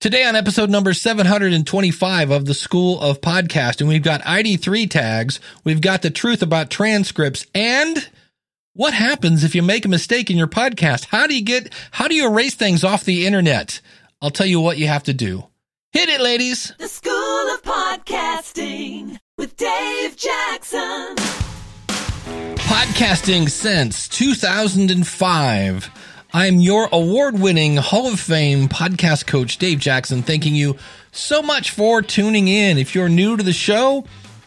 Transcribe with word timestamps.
Today 0.00 0.24
on 0.24 0.34
episode 0.34 0.70
number 0.70 0.94
725 0.94 2.30
of 2.30 2.46
the 2.46 2.54
School 2.54 2.98
of 3.00 3.20
Podcasting, 3.20 3.86
we've 3.86 4.02
got 4.02 4.22
ID3 4.22 4.88
tags, 4.88 5.40
we've 5.62 5.82
got 5.82 6.00
the 6.00 6.08
truth 6.08 6.40
about 6.40 6.70
transcripts, 6.70 7.46
and 7.54 8.08
what 8.72 8.94
happens 8.94 9.44
if 9.44 9.54
you 9.54 9.60
make 9.60 9.84
a 9.84 9.90
mistake 9.90 10.30
in 10.30 10.38
your 10.38 10.46
podcast? 10.46 11.08
How 11.10 11.26
do 11.26 11.34
you 11.34 11.42
get, 11.42 11.74
how 11.90 12.08
do 12.08 12.14
you 12.14 12.26
erase 12.26 12.54
things 12.54 12.82
off 12.82 13.04
the 13.04 13.26
internet? 13.26 13.82
I'll 14.22 14.30
tell 14.30 14.46
you 14.46 14.58
what 14.58 14.78
you 14.78 14.86
have 14.86 15.02
to 15.02 15.12
do. 15.12 15.44
Hit 15.92 16.08
it, 16.08 16.22
ladies! 16.22 16.72
The 16.78 16.88
School 16.88 17.12
of 17.52 17.60
Podcasting 17.62 19.18
with 19.36 19.54
Dave 19.58 20.16
Jackson. 20.16 21.16
Podcasting 22.56 23.50
since 23.50 24.08
2005. 24.08 25.90
I'm 26.32 26.60
your 26.60 26.88
award 26.92 27.40
winning 27.40 27.76
Hall 27.76 28.06
of 28.06 28.20
Fame 28.20 28.68
podcast 28.68 29.26
coach, 29.26 29.58
Dave 29.58 29.80
Jackson, 29.80 30.22
thanking 30.22 30.54
you 30.54 30.76
so 31.10 31.42
much 31.42 31.72
for 31.72 32.02
tuning 32.02 32.46
in. 32.46 32.78
If 32.78 32.94
you're 32.94 33.08
new 33.08 33.36
to 33.36 33.42
the 33.42 33.52
show, 33.52 34.04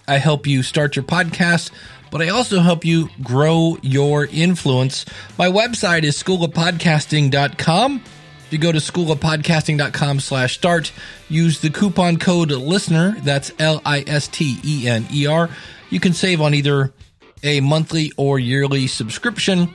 I 0.07 0.17
help 0.17 0.47
you 0.47 0.63
start 0.63 0.95
your 0.95 1.03
podcast, 1.03 1.71
but 2.09 2.21
I 2.21 2.29
also 2.29 2.61
help 2.61 2.85
you 2.85 3.09
grow 3.21 3.77
your 3.81 4.27
influence. 4.27 5.03
My 5.37 5.47
website 5.47 6.03
is 6.03 6.21
schoolofpodcasting.com. 6.23 8.01
If 8.45 8.53
you 8.53 8.59
go 8.59 8.71
to 8.71 8.79
schoolofpodcasting.com 8.79 10.21
slash 10.21 10.53
start, 10.53 10.93
use 11.27 11.59
the 11.59 11.69
coupon 11.69 12.15
code 12.15 12.51
listener, 12.51 13.17
that's 13.23 13.51
L 13.59 13.81
I 13.85 14.05
S 14.07 14.29
T 14.29 14.57
E 14.63 14.87
N 14.87 15.05
E 15.11 15.27
R. 15.27 15.49
You 15.89 15.99
can 15.99 16.13
save 16.13 16.39
on 16.39 16.53
either 16.53 16.93
a 17.43 17.59
monthly 17.59 18.13
or 18.15 18.39
yearly 18.39 18.87
subscription. 18.87 19.69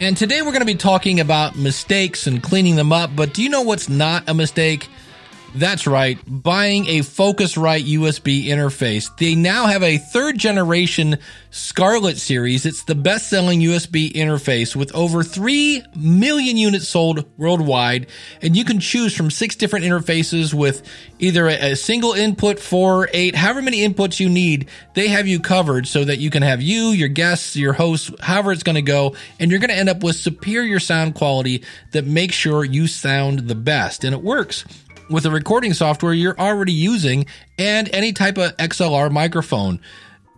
And 0.00 0.16
today 0.16 0.42
we're 0.42 0.52
going 0.52 0.60
to 0.60 0.66
be 0.66 0.76
talking 0.76 1.18
about 1.18 1.56
mistakes 1.56 2.28
and 2.28 2.40
cleaning 2.40 2.76
them 2.76 2.92
up. 2.92 3.16
But 3.16 3.34
do 3.34 3.42
you 3.42 3.48
know 3.48 3.62
what's 3.62 3.88
not 3.88 4.28
a 4.28 4.34
mistake? 4.34 4.88
That's 5.54 5.86
right, 5.86 6.18
buying 6.26 6.86
a 6.86 6.98
Focusrite 7.00 7.84
USB 7.84 8.44
interface. 8.44 9.08
They 9.16 9.34
now 9.34 9.66
have 9.66 9.82
a 9.82 9.96
third 9.96 10.38
generation 10.38 11.18
Scarlett 11.50 12.18
series. 12.18 12.66
It's 12.66 12.84
the 12.84 12.94
best 12.94 13.30
selling 13.30 13.60
USB 13.60 14.12
interface 14.12 14.76
with 14.76 14.94
over 14.94 15.22
3 15.22 15.82
million 15.96 16.58
units 16.58 16.86
sold 16.86 17.24
worldwide. 17.38 18.08
And 18.42 18.54
you 18.54 18.64
can 18.64 18.78
choose 18.78 19.16
from 19.16 19.30
six 19.30 19.56
different 19.56 19.86
interfaces 19.86 20.52
with 20.52 20.82
either 21.18 21.48
a, 21.48 21.74
single 21.76 22.12
input, 22.12 22.60
four, 22.60 23.08
eight, 23.14 23.34
however 23.34 23.62
many 23.62 23.88
inputs 23.88 24.20
you 24.20 24.28
need. 24.28 24.68
They 24.92 25.08
have 25.08 25.26
you 25.26 25.40
covered 25.40 25.86
so 25.86 26.04
that 26.04 26.18
you 26.18 26.28
can 26.28 26.42
have 26.42 26.60
you, 26.60 26.88
your 26.88 27.08
guests, 27.08 27.56
your 27.56 27.72
hosts, 27.72 28.10
however 28.20 28.52
it's 28.52 28.62
going 28.62 28.76
to 28.76 28.82
go. 28.82 29.16
And 29.40 29.50
you're 29.50 29.60
going 29.60 29.70
to 29.70 29.76
end 29.76 29.88
up 29.88 30.02
with 30.02 30.16
superior 30.16 30.78
sound 30.78 31.14
quality 31.14 31.64
that 31.92 32.04
makes 32.04 32.34
sure 32.34 32.64
you 32.64 32.86
sound 32.86 33.48
the 33.48 33.54
best. 33.54 34.04
And 34.04 34.14
it 34.14 34.22
works 34.22 34.64
with 35.10 35.24
the 35.24 35.30
recording 35.30 35.74
software 35.74 36.12
you're 36.12 36.38
already 36.38 36.72
using 36.72 37.26
and 37.58 37.88
any 37.92 38.12
type 38.12 38.38
of 38.38 38.56
XLR 38.56 39.10
microphone. 39.10 39.80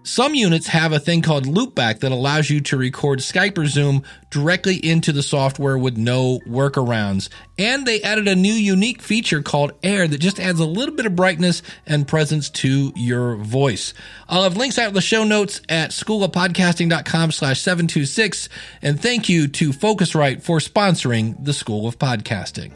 Some 0.02 0.34
units 0.34 0.66
have 0.68 0.92
a 0.92 0.98
thing 0.98 1.20
called 1.20 1.44
loopback 1.44 2.00
that 2.00 2.10
allows 2.10 2.48
you 2.48 2.62
to 2.62 2.76
record 2.78 3.18
Skype 3.18 3.58
or 3.58 3.66
Zoom 3.66 4.02
directly 4.30 4.76
into 4.76 5.12
the 5.12 5.22
software 5.22 5.76
with 5.76 5.98
no 5.98 6.38
workarounds. 6.48 7.28
And 7.58 7.84
they 7.84 8.00
added 8.00 8.26
a 8.26 8.34
new 8.34 8.52
unique 8.52 9.02
feature 9.02 9.42
called 9.42 9.72
Air 9.82 10.08
that 10.08 10.18
just 10.18 10.40
adds 10.40 10.58
a 10.58 10.64
little 10.64 10.94
bit 10.94 11.04
of 11.04 11.16
brightness 11.16 11.62
and 11.86 12.08
presence 12.08 12.48
to 12.50 12.92
your 12.96 13.36
voice. 13.36 13.92
I'll 14.26 14.44
have 14.44 14.56
links 14.56 14.78
out 14.78 14.88
in 14.88 14.94
the 14.94 15.02
show 15.02 15.24
notes 15.24 15.60
at 15.68 15.90
schoolofpodcasting.com 15.90 17.32
slash 17.32 17.60
726. 17.60 18.48
And 18.80 19.00
thank 19.00 19.28
you 19.28 19.48
to 19.48 19.70
Focusrite 19.70 20.42
for 20.42 20.58
sponsoring 20.60 21.44
the 21.44 21.52
School 21.52 21.86
of 21.86 21.98
Podcasting. 21.98 22.72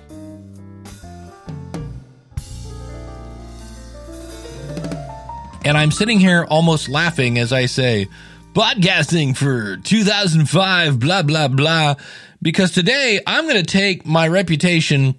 And 5.64 5.78
I'm 5.78 5.90
sitting 5.90 6.20
here 6.20 6.44
almost 6.44 6.90
laughing 6.90 7.38
as 7.38 7.50
I 7.50 7.64
say, 7.64 8.06
podcasting 8.52 9.34
for 9.34 9.78
2005, 9.78 11.00
blah, 11.00 11.22
blah, 11.22 11.48
blah. 11.48 11.94
Because 12.42 12.70
today 12.70 13.18
I'm 13.26 13.44
going 13.44 13.56
to 13.56 13.62
take 13.62 14.04
my 14.04 14.28
reputation 14.28 15.14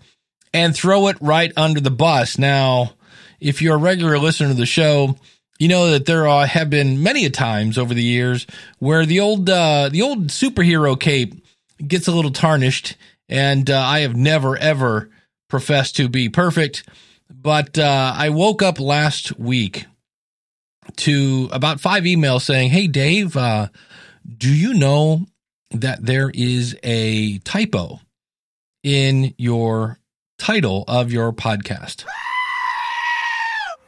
and 0.53 0.75
throw 0.75 1.07
it 1.07 1.17
right 1.19 1.51
under 1.57 1.81
the 1.81 1.89
bus. 1.89 2.37
Now, 2.37 2.93
if 3.39 3.59
you're 3.59 3.73
a 3.73 3.79
regular 3.79 4.19
listener 4.19 4.49
to 4.49 4.53
the 4.53 4.67
show, 4.67 5.17
you 5.57 5.67
know 5.67 5.89
that 5.89 6.05
there 6.05 6.27
are, 6.27 6.45
have 6.45 6.69
been 6.69 7.01
many 7.01 7.25
a 7.25 7.31
times 7.31 7.79
over 7.79 7.95
the 7.95 8.03
years 8.03 8.45
where 8.77 9.03
the 9.03 9.21
old, 9.21 9.49
uh, 9.49 9.89
the 9.89 10.03
old 10.03 10.27
superhero 10.27 10.99
cape 10.99 11.43
gets 11.85 12.07
a 12.07 12.11
little 12.11 12.31
tarnished. 12.31 12.97
And 13.27 13.67
uh, 13.71 13.79
I 13.79 14.01
have 14.01 14.15
never, 14.15 14.55
ever 14.57 15.09
professed 15.49 15.95
to 15.95 16.07
be 16.07 16.29
perfect. 16.29 16.87
But 17.33 17.79
uh, 17.79 18.13
I 18.15 18.29
woke 18.29 18.61
up 18.61 18.79
last 18.79 19.39
week 19.39 19.87
to 20.97 21.49
about 21.51 21.79
five 21.79 22.03
emails 22.03 22.41
saying, 22.41 22.69
Hey, 22.69 22.87
Dave, 22.87 23.35
uh, 23.35 23.67
do 24.37 24.53
you 24.53 24.73
know 24.73 25.25
that 25.71 26.05
there 26.05 26.31
is 26.33 26.75
a 26.83 27.39
typo 27.39 27.99
in 28.83 29.33
your 29.37 29.99
title 30.37 30.83
of 30.87 31.11
your 31.11 31.31
podcast? 31.31 32.05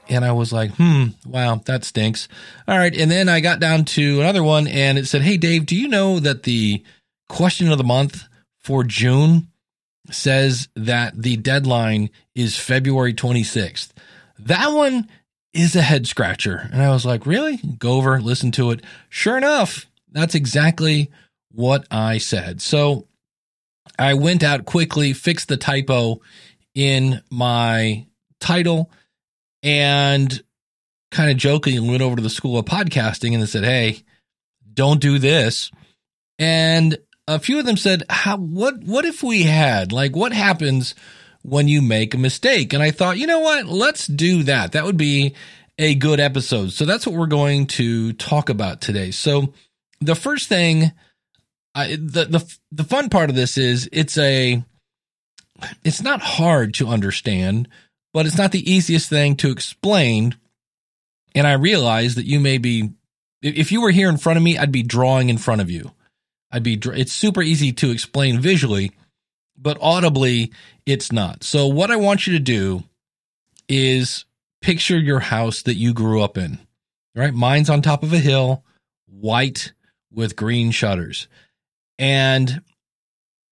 And 0.10 0.24
I 0.24 0.32
was 0.32 0.54
like, 0.54 0.72
hmm, 0.76 1.08
wow, 1.26 1.62
that 1.66 1.84
stinks. 1.84 2.28
All 2.68 2.78
right. 2.78 2.96
And 2.96 3.12
then 3.12 3.28
I 3.30 3.40
got 3.40 3.60
down 3.60 3.86
to 3.86 4.22
another 4.22 4.44
one 4.44 4.68
and 4.68 4.98
it 4.98 5.06
said, 5.06 5.22
Hey, 5.22 5.38
Dave, 5.38 5.66
do 5.66 5.76
you 5.76 5.88
know 5.88 6.20
that 6.20 6.44
the 6.44 6.84
question 7.28 7.72
of 7.72 7.78
the 7.78 7.84
month 7.84 8.24
for 8.58 8.84
June 8.84 9.50
says 10.10 10.70
that 10.76 11.22
the 11.22 11.36
deadline 11.36 12.10
is 12.36 12.58
February 12.58 13.14
26th? 13.14 13.90
That 14.40 14.68
one 14.68 15.10
is 15.54 15.76
a 15.76 15.82
head 15.82 16.08
scratcher. 16.08 16.70
And 16.72 16.82
I 16.82 16.90
was 16.90 17.06
like, 17.06 17.26
really? 17.26 17.58
Go 17.58 17.94
over, 17.94 18.20
listen 18.20 18.52
to 18.54 18.72
it. 18.72 18.84
Sure 19.10 19.38
enough, 19.38 19.88
that's 20.12 20.36
exactly 20.36 21.12
what 21.52 21.86
I 21.90 22.18
said. 22.18 22.62
So 22.62 23.08
I 23.98 24.14
went 24.14 24.44
out 24.44 24.66
quickly, 24.66 25.14
fixed 25.14 25.48
the 25.48 25.58
typo 25.58 26.22
in 26.76 27.22
my 27.32 28.06
title, 28.40 28.92
and 29.64 30.44
kind 31.12 31.32
of 31.32 31.38
jokingly 31.38 31.90
went 31.90 32.02
over 32.02 32.16
to 32.16 32.22
the 32.22 32.30
school 32.30 32.60
of 32.60 32.66
podcasting 32.66 33.34
and 33.34 33.42
they 33.42 33.48
said, 33.48 33.64
Hey, 33.64 34.04
don't 34.74 35.02
do 35.02 35.18
this. 35.18 35.72
And 36.38 36.98
a 37.28 37.40
few 37.40 37.60
of 37.60 37.66
them 37.66 37.78
said, 37.78 38.04
How, 38.10 38.38
what, 38.38 38.84
what 38.84 39.06
if 39.06 39.24
we 39.24 39.44
had, 39.44 39.92
like, 39.92 40.16
what 40.16 40.34
happens 40.34 40.94
when 41.48 41.70
you 41.70 41.82
make 41.82 42.14
a 42.14 42.18
mistake. 42.18 42.74
And 42.74 42.84
I 42.84 42.92
thought, 42.92 43.18
you 43.18 43.26
know 43.26 43.40
what? 43.40 43.68
Let's 43.68 44.06
do 44.06 44.44
that. 44.44 44.74
That 44.74 44.84
would 44.84 44.98
be 44.98 45.34
a 45.78 45.96
good 45.96 46.20
episode. 46.20 46.74
So 46.74 46.84
that's 46.84 47.08
what 47.08 47.16
we're 47.16 47.26
going 47.26 47.68
to 47.68 48.12
talk 48.14 48.50
about 48.50 48.82
today. 48.82 49.12
So 49.12 49.54
the 50.02 50.16
first 50.16 50.50
thing, 50.50 50.92
I, 51.74 51.92
the, 51.92 52.26
the, 52.26 52.58
the 52.74 52.84
fun 52.84 53.08
part 53.08 53.30
of 53.30 53.38
this 53.38 53.58
is 53.58 53.88
it's 53.94 54.18
a, 54.18 54.62
it's 55.86 56.02
not 56.02 56.20
hard 56.22 56.74
to 56.76 56.90
understand, 56.90 57.70
but 58.14 58.26
it's 58.26 58.38
not 58.38 58.52
the 58.52 58.70
easiest 58.70 59.10
thing 59.10 59.38
to 59.38 59.50
explain. 59.50 60.36
And 61.34 61.48
I 61.48 61.54
realize 61.54 62.16
that 62.16 62.26
you 62.26 62.42
may 62.42 62.58
be, 62.58 62.92
if 63.42 63.72
you 63.72 63.82
were 63.82 63.92
here 63.92 64.10
in 64.10 64.18
front 64.18 64.36
of 64.36 64.44
me, 64.44 64.58
I'd 64.58 64.72
be 64.74 64.84
drawing 64.84 65.30
in 65.30 65.38
front 65.38 65.62
of 65.62 65.72
you. 65.72 65.92
I'd 66.52 66.64
be, 66.64 66.78
it's 66.84 67.14
super 67.14 67.42
easy 67.42 67.72
to 67.72 67.92
explain 67.92 68.42
visually 68.42 68.92
but 69.58 69.78
audibly 69.82 70.52
it's 70.86 71.12
not. 71.12 71.44
So 71.44 71.68
what 71.68 71.92
I 71.92 71.96
want 71.96 72.28
you 72.28 72.34
to 72.34 72.40
do 72.40 72.84
is 73.68 74.26
picture 74.62 74.98
your 74.98 75.20
house 75.20 75.64
that 75.64 75.76
you 75.76 75.94
grew 75.94 76.22
up 76.22 76.38
in. 76.38 76.60
Right? 77.16 77.34
Mine's 77.34 77.70
on 77.70 77.82
top 77.82 78.04
of 78.04 78.14
a 78.14 78.20
hill, 78.20 78.64
white 79.08 79.74
with 80.12 80.36
green 80.36 80.72
shutters. 80.72 81.28
And 81.98 82.62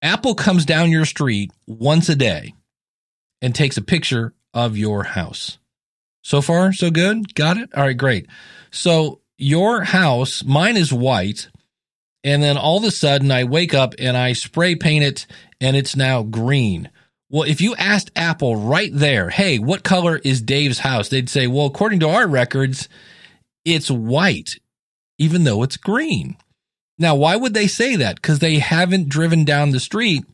Apple 0.03 0.35
comes 0.35 0.67
down 0.67 0.91
your 0.91 1.07
street 1.07 1.51
once 1.67 2.09
a 2.11 2.15
day 2.15 2.55
and 3.41 3.55
takes 3.55 3.79
a 3.79 3.83
picture 3.83 4.35
of 4.53 4.77
your 4.77 5.03
house. 5.03 5.59
So 6.23 6.41
far, 6.41 6.73
so 6.73 6.91
good? 6.91 7.35
Got 7.35 7.57
it? 7.57 7.71
All 7.75 7.85
right, 7.85 7.97
great. 7.97 8.27
So 8.71 9.21
your 9.39 9.83
house, 9.83 10.45
mine 10.45 10.77
is 10.77 10.93
white. 10.93 11.49
And 12.23 12.43
then 12.43 12.57
all 12.57 12.79
of 12.79 12.85
a 12.85 12.91
sudden 12.91 13.31
I 13.31 13.45
wake 13.45 13.75
up 13.75 13.95
and 13.99 14.17
I 14.17 14.33
spray 14.33 14.75
paint 14.75 15.05
it 15.05 15.27
and 15.65 15.77
it's 15.77 15.97
now 15.97 16.23
green. 16.23 16.91
Well, 17.31 17.45
if 17.45 17.63
you 17.63 17.75
asked 17.77 18.11
Apple 18.15 18.55
right 18.55 18.91
there, 18.93 19.31
hey, 19.31 19.59
what 19.59 19.83
color 19.83 20.21
is 20.23 20.43
Dave's 20.43 20.81
house? 20.81 21.09
They'd 21.09 21.31
say, 21.31 21.47
well, 21.47 21.65
according 21.65 22.01
to 22.01 22.09
our 22.11 22.29
records, 22.29 22.87
it's 23.65 23.91
white, 23.91 24.57
even 25.19 25.45
though 25.45 25.63
it's 25.63 25.79
green. 25.79 26.37
Now, 26.99 27.15
why 27.15 27.37
would 27.37 27.55
they 27.55 27.67
say 27.67 27.97
that? 27.97 28.17
Because 28.17 28.41
they 28.41 28.59
haven't 28.59 29.09
driven 29.09 29.47
down 29.47 29.71
the 29.71 29.81
street 29.81 30.27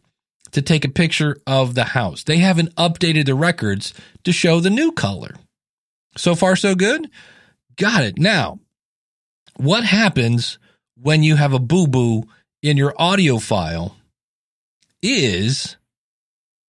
to 0.50 0.61
take 0.61 0.85
a 0.85 0.91
picture 0.91 1.37
of 1.47 1.77
the 1.77 1.85
house. 1.85 2.25
They 2.25 2.38
haven't 2.38 2.75
updated 2.75 3.27
the 3.27 3.37
records 3.37 3.94
to 4.25 4.32
show 4.32 4.59
the 4.59 4.69
new 4.69 4.91
color. 4.91 5.37
So 6.17 6.35
far, 6.35 6.56
so 6.56 6.75
good? 6.75 7.09
Got 7.77 8.03
it. 8.03 8.19
Now, 8.19 8.59
what 9.56 9.85
happens 9.85 10.59
when 11.00 11.23
you 11.23 11.37
have 11.37 11.53
a 11.53 11.61
boo 11.61 11.87
boo 11.87 12.25
in 12.62 12.77
your 12.77 12.94
audio 12.99 13.38
file 13.38 13.94
is 15.02 15.76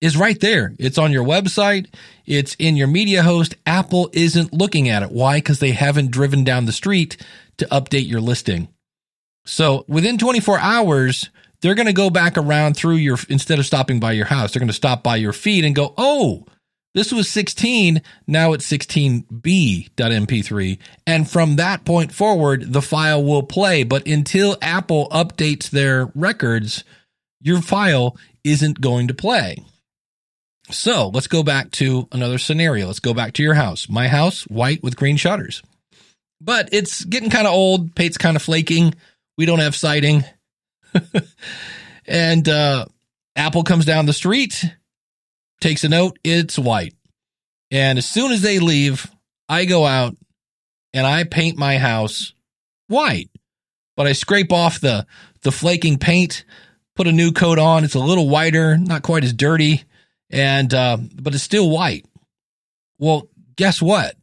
is 0.00 0.16
right 0.16 0.38
there. 0.40 0.74
It's 0.78 0.98
on 0.98 1.10
your 1.10 1.24
website. 1.24 1.92
It's 2.26 2.54
in 2.58 2.76
your 2.76 2.86
media 2.86 3.22
host. 3.22 3.56
Apple 3.66 4.10
isn't 4.12 4.52
looking 4.52 4.88
at 4.88 5.02
it. 5.02 5.10
Why? 5.10 5.38
Because 5.38 5.58
they 5.58 5.72
haven't 5.72 6.12
driven 6.12 6.44
down 6.44 6.66
the 6.66 6.72
street 6.72 7.16
to 7.58 7.66
update 7.66 8.08
your 8.08 8.20
listing. 8.20 8.68
So 9.44 9.84
within 9.88 10.18
24 10.18 10.58
hours, 10.58 11.30
they're 11.60 11.74
going 11.74 11.86
to 11.86 11.92
go 11.92 12.10
back 12.10 12.36
around 12.36 12.76
through 12.76 12.96
your, 12.96 13.18
instead 13.28 13.58
of 13.58 13.66
stopping 13.66 14.00
by 14.00 14.12
your 14.12 14.26
house, 14.26 14.52
they're 14.52 14.60
going 14.60 14.68
to 14.68 14.74
stop 14.74 15.02
by 15.02 15.16
your 15.16 15.32
feed 15.32 15.64
and 15.64 15.74
go, 15.74 15.94
oh, 15.96 16.44
this 16.94 17.12
was 17.12 17.28
16. 17.28 18.00
Now 18.26 18.54
it's 18.54 18.70
16b.mp3. 18.70 20.78
And 21.06 21.30
from 21.30 21.56
that 21.56 21.84
point 21.84 22.12
forward, 22.12 22.72
the 22.72 22.82
file 22.82 23.22
will 23.22 23.42
play. 23.42 23.84
But 23.84 24.06
until 24.06 24.56
Apple 24.62 25.08
updates 25.10 25.68
their 25.68 26.10
records, 26.14 26.84
your 27.40 27.60
file 27.60 28.16
isn't 28.44 28.80
going 28.80 29.08
to 29.08 29.14
play. 29.14 29.58
So 30.70 31.08
let's 31.08 31.26
go 31.26 31.42
back 31.42 31.70
to 31.72 32.08
another 32.12 32.38
scenario. 32.38 32.86
Let's 32.86 33.00
go 33.00 33.14
back 33.14 33.32
to 33.34 33.42
your 33.42 33.54
house. 33.54 33.88
My 33.88 34.08
house, 34.08 34.42
white 34.44 34.82
with 34.82 34.96
green 34.96 35.16
shutters. 35.16 35.62
But 36.40 36.68
it's 36.72 37.04
getting 37.04 37.30
kind 37.30 37.46
of 37.46 37.52
old. 37.52 37.94
Paint's 37.94 38.18
kind 38.18 38.36
of 38.36 38.42
flaking. 38.42 38.94
We 39.38 39.46
don't 39.46 39.60
have 39.60 39.74
siding. 39.74 40.24
and 42.06 42.48
uh, 42.48 42.86
Apple 43.34 43.64
comes 43.64 43.84
down 43.84 44.06
the 44.06 44.12
street, 44.12 44.64
takes 45.60 45.84
a 45.84 45.88
note. 45.88 46.18
It's 46.24 46.58
white. 46.58 46.94
And 47.70 47.98
as 47.98 48.08
soon 48.08 48.32
as 48.32 48.42
they 48.42 48.58
leave, 48.58 49.10
I 49.48 49.64
go 49.64 49.84
out 49.84 50.16
and 50.92 51.06
I 51.06 51.24
paint 51.24 51.58
my 51.58 51.78
house 51.78 52.32
white. 52.88 53.30
But 53.96 54.06
I 54.06 54.12
scrape 54.12 54.52
off 54.52 54.80
the 54.80 55.06
the 55.42 55.52
flaking 55.52 55.98
paint, 55.98 56.44
put 56.96 57.06
a 57.06 57.12
new 57.12 57.32
coat 57.32 57.58
on. 57.58 57.84
It's 57.84 57.94
a 57.94 58.00
little 58.00 58.28
whiter, 58.28 58.76
not 58.76 59.02
quite 59.02 59.24
as 59.24 59.32
dirty, 59.32 59.84
and 60.30 60.72
uh, 60.72 60.98
but 61.14 61.34
it's 61.34 61.42
still 61.42 61.70
white. 61.70 62.04
Well, 62.98 63.28
guess 63.56 63.80
what? 63.80 64.16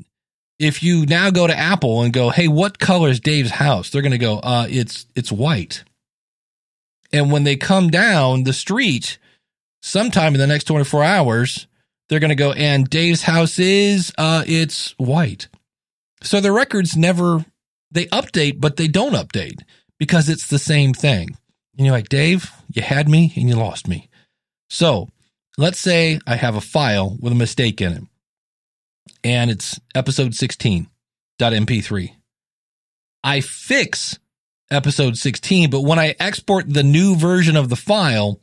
If 0.63 0.81
you 0.81 1.06
now 1.06 1.30
go 1.30 1.45
to 1.45 1.57
Apple 1.57 2.01
and 2.01 2.13
go, 2.13 2.30
"Hey, 2.30 2.48
what 2.48 2.80
color 2.80 3.10
is 3.10 3.19
Dave's 3.19 3.51
house?" 3.51 3.89
They're 3.89 4.01
going 4.01 4.12
to 4.12 4.18
go, 4.18 4.39
"Uh, 4.39 4.68
it's 4.69 5.06
it's 5.15 5.31
white." 5.31 5.83
And 7.12 7.31
when 7.31 7.44
they 7.44 7.56
come 7.56 7.89
down 7.92 8.44
the 8.44 8.54
street, 8.54 9.19
sometime 9.83 10.33
in 10.33 10.39
the 10.39 10.48
next 10.48 10.63
24 10.63 11.04
hours, 11.04 11.68
they're 12.10 12.19
going 12.19 12.30
to 12.30 12.36
go, 12.36 12.51
and 12.54 12.89
Dave's 12.89 13.21
house 13.21 13.60
is, 13.60 14.12
uh, 14.18 14.44
it's 14.48 14.95
white. 14.98 15.48
So 16.24 16.42
the 16.42 16.51
records 16.51 16.98
never, 16.98 17.45
they 17.92 18.06
update, 18.07 18.60
but 18.60 18.77
they 18.77 18.88
don't 18.88 19.13
update 19.13 19.62
because 20.00 20.27
it's 20.27 20.48
the 20.48 20.60
same 20.60 20.94
thing. 20.94 21.38
And 21.77 21.86
you're 21.86 21.95
like, 21.95 22.10
Dave, 22.10 22.51
you 22.74 22.81
had 22.81 23.07
me 23.07 23.31
and 23.36 23.48
you 23.48 23.56
lost 23.56 23.88
me. 23.88 24.10
So 24.69 25.10
let's 25.57 25.80
say 25.80 26.19
I 26.25 26.36
have 26.36 26.56
a 26.56 26.62
file 26.62 27.15
with 27.19 27.33
a 27.33 27.36
mistake 27.36 27.80
in 27.80 27.94
it 27.94 28.04
and 29.23 29.49
it's 29.51 29.79
episode 29.95 30.31
16.mp3. 30.31 32.15
I 33.23 33.41
fix 33.41 34.19
episode 34.69 35.17
16. 35.17 35.69
But 35.69 35.81
when 35.81 35.99
I 35.99 36.15
export 36.19 36.71
the 36.71 36.83
new 36.83 37.15
version 37.15 37.55
of 37.55 37.69
the 37.69 37.75
file, 37.75 38.39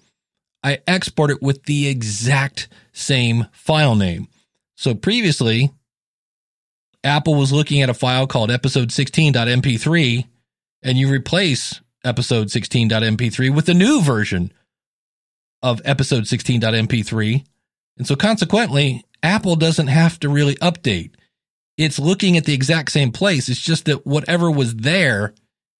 I 0.62 0.78
export 0.86 1.30
it 1.30 1.42
with 1.42 1.64
the 1.64 1.88
exact 1.88 2.68
same 2.92 3.46
file 3.52 3.94
name. 3.94 4.28
So 4.76 4.94
previously, 4.94 5.70
Apple 7.04 7.34
was 7.34 7.52
looking 7.52 7.82
at 7.82 7.90
a 7.90 7.94
file 7.94 8.26
called 8.26 8.50
episode 8.50 8.88
16.mp3, 8.88 10.26
and 10.82 10.98
you 10.98 11.10
replace 11.10 11.80
episode 12.04 12.48
16.mp3 12.48 13.54
with 13.54 13.66
the 13.66 13.74
new 13.74 14.02
version 14.02 14.52
of 15.62 15.82
episode 15.84 16.24
16.mp3. 16.24 17.44
And 18.00 18.06
so 18.06 18.16
consequently, 18.16 19.04
Apple 19.22 19.56
doesn't 19.56 19.88
have 19.88 20.18
to 20.20 20.30
really 20.30 20.54
update. 20.54 21.16
It's 21.76 21.98
looking 21.98 22.38
at 22.38 22.46
the 22.46 22.54
exact 22.54 22.92
same 22.92 23.12
place. 23.12 23.50
It's 23.50 23.60
just 23.60 23.84
that 23.84 24.06
whatever 24.06 24.50
was 24.50 24.74
there 24.74 25.34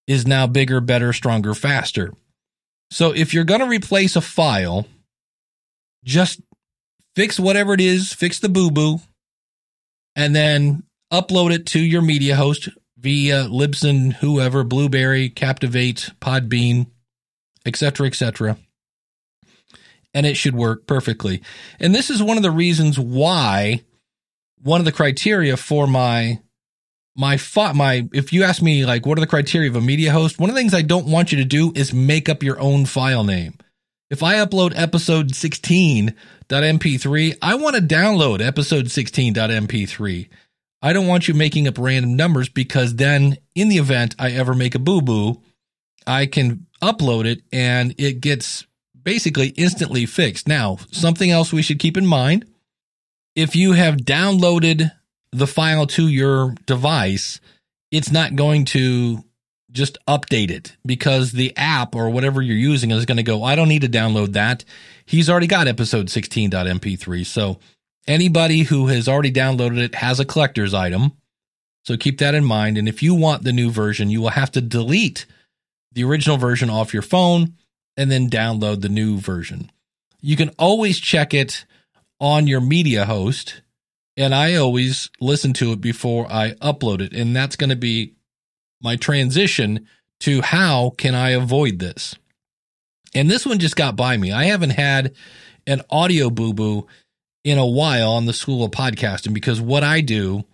is 0.07 0.27
now 0.27 0.47
bigger, 0.47 0.83
better, 0.83 1.15
stronger, 1.15 1.55
faster. 1.55 2.13
So 2.91 3.13
if 3.13 3.33
you're 3.33 3.45
going 3.45 3.63
to 3.63 3.67
replace 3.67 4.17
a 4.17 4.21
file, 4.21 4.87
just 6.05 6.43
fix 7.17 7.41
whatever 7.41 7.73
it 7.73 7.81
is, 7.81 8.13
fix 8.13 8.39
the 8.39 8.51
boo 8.51 8.71
boo, 8.71 8.99
and 10.15 10.37
then 10.37 10.83
upload 11.11 11.55
it 11.55 11.65
to 11.69 11.81
your 11.81 12.03
media 12.03 12.37
host 12.37 12.69
via 12.99 13.45
Libsyn, 13.45 14.13
whoever, 14.13 14.63
Blubrry, 14.63 15.31
Captivate, 15.31 16.11
Podbean, 16.21 16.89
etc., 17.65 18.09
etc. 18.09 18.59
And 20.13 20.27
it 20.27 20.37
should 20.37 20.57
work 20.57 20.87
perfectly. 20.87 21.41
And 21.79 21.95
this 21.95 22.11
is 22.11 22.23
one 22.23 22.37
of 22.37 22.43
the 22.43 22.51
reasons 22.51 22.99
why 22.99 23.83
one 24.63 24.81
of 24.81 24.85
the 24.85 24.93
criteria 24.93 25.57
for 25.57 25.87
my 25.87 26.41
my 27.17 27.39
my 27.75 28.09
if 28.13 28.33
you 28.33 28.45
ask 28.45 28.63
me 28.63 28.87
like 28.87 29.05
what 29.05 29.19
are 29.19 29.21
the 29.21 29.27
criteria 29.27 29.69
of 29.69 29.77
a 29.77 29.81
media 29.81 30.13
host 30.13 30.39
one 30.39 30.49
of 30.49 30.55
the 30.55 30.61
things 30.61 30.75
i 30.75 30.83
don't 30.83 31.07
want 31.07 31.33
you 31.33 31.39
to 31.39 31.45
do 31.45 31.73
is 31.75 31.93
make 31.93 32.29
up 32.29 32.41
your 32.43 32.61
own 32.61 32.87
file 32.87 33.25
name 33.25 33.55
if 34.11 34.23
i 34.23 34.37
upload 34.37 34.73
episode 34.77 35.33
16.mp3 35.33 37.37
i 37.43 37.55
want 37.55 37.77
to 37.77 37.83
download 37.83 38.41
episode 38.41 38.87
16.mp3 38.87 40.29
i 40.83 40.93
don't 40.93 41.09
want 41.09 41.27
you 41.27 41.35
making 41.35 41.67
up 41.67 41.79
random 41.79 42.17
numbers 42.17 42.49
because 42.49 42.95
then 42.95 43.37
in 43.55 43.69
the 43.69 43.79
event 43.79 44.15
i 44.19 44.31
ever 44.31 44.55
make 44.55 44.75
a 44.75 44.79
boo 44.79 45.03
boo 45.03 45.43
i 46.07 46.27
can 46.27 46.67
upload 46.81 47.27
it 47.27 47.43
and 47.53 47.95
it 47.99 48.21
gets 48.21 48.67
basically 49.03 49.49
instantly 49.51 50.07
fixed 50.07 50.47
now 50.47 50.77
something 50.91 51.31
else 51.31 51.53
we 51.53 51.63
should 51.63 51.79
keep 51.79 51.97
in 51.97 52.07
mind 52.07 52.45
if 53.35 53.55
you 53.57 53.73
have 53.73 53.97
downloaded 53.97 54.93
the 55.33 55.47
file 55.47 55.87
to 55.87 56.09
your 56.09 56.55
device, 56.67 57.41
it's 57.91 58.11
not 58.11 58.37
going 58.37 58.65
to 58.67 59.25
just 59.71 59.99
update 60.09 60.51
it 60.51 60.77
because 60.85 61.33
the 61.33 61.57
app 61.57 61.95
or 61.95 62.11
whatever 62.11 62.43
you're 62.43 62.57
using 62.57 62.91
is 62.91 63.07
going 63.07 63.17
to 63.17 63.23
go, 63.23 63.45
I 63.45 63.55
don't 63.55 63.69
need 63.69 63.83
to 63.83 63.89
download 63.89 64.33
that. 64.33 64.65
He's 65.07 65.31
already 65.31 65.47
got 65.47 65.69
episode 65.69 66.07
16.mp3. 66.07 67.25
So 67.25 67.61
anybody 68.07 68.63
who 68.63 68.89
has 68.89 69.09
already 69.09 69.33
downloaded 69.33 69.79
it 69.79 69.95
has 69.97 70.19
a 70.19 70.25
collector's 70.25 70.75
item. 70.75 71.13
So 71.85 71.97
keep 71.97 72.19
that 72.19 72.35
in 72.35 72.45
mind. 72.45 72.79
And 72.79 72.89
if 72.89 73.03
you 73.03 73.15
want 73.15 73.45
the 73.45 73.53
new 73.53 73.71
version, 73.71 74.11
you 74.11 74.21
will 74.21 74.31
have 74.31 74.51
to 74.53 74.61
delete 74.61 75.27
the 75.93 76.05
original 76.05 76.37
version 76.37 76.69
off 76.69 76.93
your 76.93 77.03
phone 77.03 77.55
and 77.97 78.11
then 78.11 78.31
download 78.31 78.81
the 78.81 78.89
new 78.89 79.19
version. 79.19 79.71
You 80.21 80.37
can 80.37 80.51
always 80.59 80.99
check 80.99 81.35
it 81.35 81.65
on 82.21 82.47
your 82.47 82.61
media 82.61 83.07
host 83.07 83.63
and 84.17 84.35
I 84.35 84.57
always 84.57 85.09
listen 85.21 85.53
to 85.55 85.73
it 85.73 85.81
before 85.81 86.31
I 86.31 86.53
upload 86.61 87.01
it. 87.01 87.15
And 87.15 87.35
that's 87.35 87.57
going 87.57 87.71
to 87.71 87.77
be 87.77 88.15
my 88.83 88.97
transition 88.97 89.87
to 90.21 90.43
how 90.43 90.91
can 90.99 91.15
I 91.15 91.31
avoid 91.31 91.79
this? 91.79 92.15
And 93.15 93.31
this 93.31 93.47
one 93.47 93.59
just 93.59 93.77
got 93.77 93.97
by 93.97 94.17
me. 94.17 94.31
I 94.31 94.45
haven't 94.45 94.71
had 94.71 95.15
an 95.67 95.83
audio 95.91 96.29
boo 96.29 96.53
boo 96.53 96.87
in 97.45 97.57
a 97.57 97.67
while 97.67 98.13
on 98.13 98.27
the 98.27 98.33
School 98.33 98.65
of 98.65 98.71
Podcasting 98.71 99.33
because 99.33 99.61
what 99.61 99.83
I 99.83 100.01
do 100.01 100.45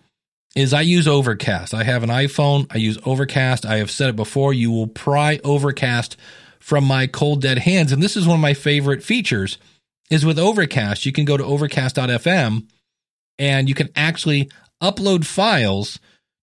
is 0.55 0.73
I 0.73 0.81
use 0.81 1.07
Overcast. 1.07 1.73
I 1.73 1.83
have 1.83 2.03
an 2.03 2.09
iPhone, 2.09 2.67
I 2.73 2.77
use 2.77 2.97
Overcast. 3.05 3.65
I 3.65 3.77
have 3.77 3.91
said 3.91 4.09
it 4.09 4.15
before, 4.15 4.53
you 4.53 4.71
will 4.71 4.87
pry 4.87 5.39
Overcast 5.43 6.15
from 6.67 6.83
my 6.83 7.07
cold 7.07 7.41
dead 7.41 7.59
hands. 7.59 7.93
And 7.93 8.03
this 8.03 8.17
is 8.17 8.27
one 8.27 8.35
of 8.35 8.41
my 8.41 8.53
favorite 8.53 9.01
features 9.01 9.57
is 10.09 10.25
with 10.25 10.37
Overcast. 10.37 11.05
You 11.05 11.13
can 11.13 11.23
go 11.23 11.37
to 11.37 11.43
overcast.fm 11.45 12.67
and 13.39 13.69
you 13.69 13.73
can 13.73 13.87
actually 13.95 14.51
upload 14.83 15.25
files 15.25 15.97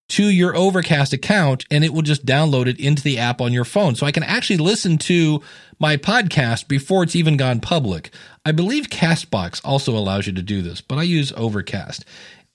to 0.09 0.25
your 0.25 0.57
Overcast 0.57 1.13
account 1.13 1.67
and 1.71 1.85
it 1.85 1.93
will 1.93 2.01
just 2.01 2.25
download 2.25 2.69
it 2.69 2.81
into 2.81 3.03
the 3.03 3.19
app 3.19 3.43
on 3.43 3.53
your 3.53 3.67
phone. 3.67 3.97
So 3.97 4.07
I 4.07 4.13
can 4.13 4.23
actually 4.23 4.57
listen 4.57 4.97
to 4.99 5.43
my 5.79 5.99
podcast 5.99 6.69
before 6.69 7.03
it's 7.03 7.15
even 7.15 7.37
gone 7.37 7.61
public. 7.61 8.11
I 8.47 8.53
believe 8.53 8.89
Castbox 8.89 9.61
also 9.63 9.95
allows 9.95 10.27
you 10.27 10.33
to 10.33 10.43
do 10.43 10.63
this, 10.63 10.81
but 10.81 10.97
I 10.97 11.03
use 11.03 11.35
Overcast. 11.37 12.07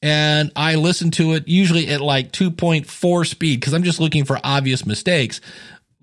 And 0.02 0.52
I 0.56 0.74
listen 0.74 1.12
to 1.12 1.34
it 1.34 1.48
usually 1.48 1.88
at 1.90 2.02
like 2.02 2.32
2.4 2.32 3.28
speed 3.28 3.60
because 3.60 3.74
I'm 3.74 3.84
just 3.84 4.00
looking 4.00 4.26
for 4.26 4.40
obvious 4.44 4.88
mistakes. 4.88 5.40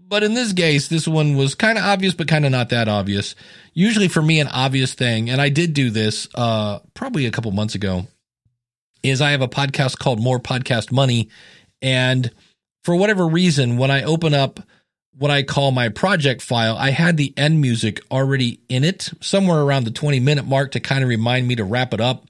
But 0.09 0.23
in 0.23 0.35
this 0.35 0.53
case, 0.53 0.87
this 0.87 1.09
one 1.09 1.37
was 1.37 1.57
kind 1.57 1.77
of 1.77 1.85
obvious, 1.85 2.15
but 2.15 2.29
kind 2.29 2.45
of 2.45 2.53
not 2.53 2.69
that 2.69 2.87
obvious. 2.87 3.35
Usually 3.75 4.07
for 4.07 4.23
me, 4.23 4.39
an 4.39 4.47
obvious 4.47 4.95
thing, 4.95 5.31
and 5.31 5.41
I 5.41 5.49
did 5.49 5.75
do 5.75 5.91
this 5.91 6.29
uh, 6.35 6.79
probably 6.95 7.27
a 7.27 7.33
couple 7.33 7.51
months 7.51 7.75
ago, 7.75 8.07
is 9.03 9.21
I 9.21 9.33
have 9.33 9.43
a 9.43 9.49
podcast 9.49 9.99
called 9.99 10.21
More 10.21 10.39
Podcast 10.39 10.93
Money. 10.93 11.29
And 11.83 12.31
for 12.85 12.95
whatever 12.95 13.27
reason, 13.27 13.79
when 13.79 13.91
I 13.91 14.05
open 14.05 14.33
up 14.33 14.61
what 15.19 15.33
I 15.33 15.43
call 15.43 15.73
my 15.73 15.89
project 15.89 16.41
file, 16.41 16.77
I 16.77 16.91
had 16.91 17.17
the 17.17 17.35
end 17.37 17.61
music 17.61 18.01
already 18.09 18.61
in 18.69 18.85
it, 18.85 19.11
somewhere 19.21 19.61
around 19.61 19.85
the 19.85 19.91
20 19.91 20.21
minute 20.21 20.47
mark 20.47 20.73
to 20.73 20.81
kind 20.81 21.03
of 21.03 21.09
remind 21.09 21.49
me 21.49 21.57
to 21.57 21.65
wrap 21.65 21.93
it 21.93 22.01
up. 22.01 22.27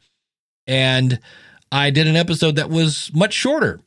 And 0.66 1.20
I 1.70 1.90
did 1.90 2.06
an 2.06 2.16
episode 2.16 2.56
that 2.56 2.70
was 2.70 3.10
much 3.12 3.34
shorter. 3.34 3.80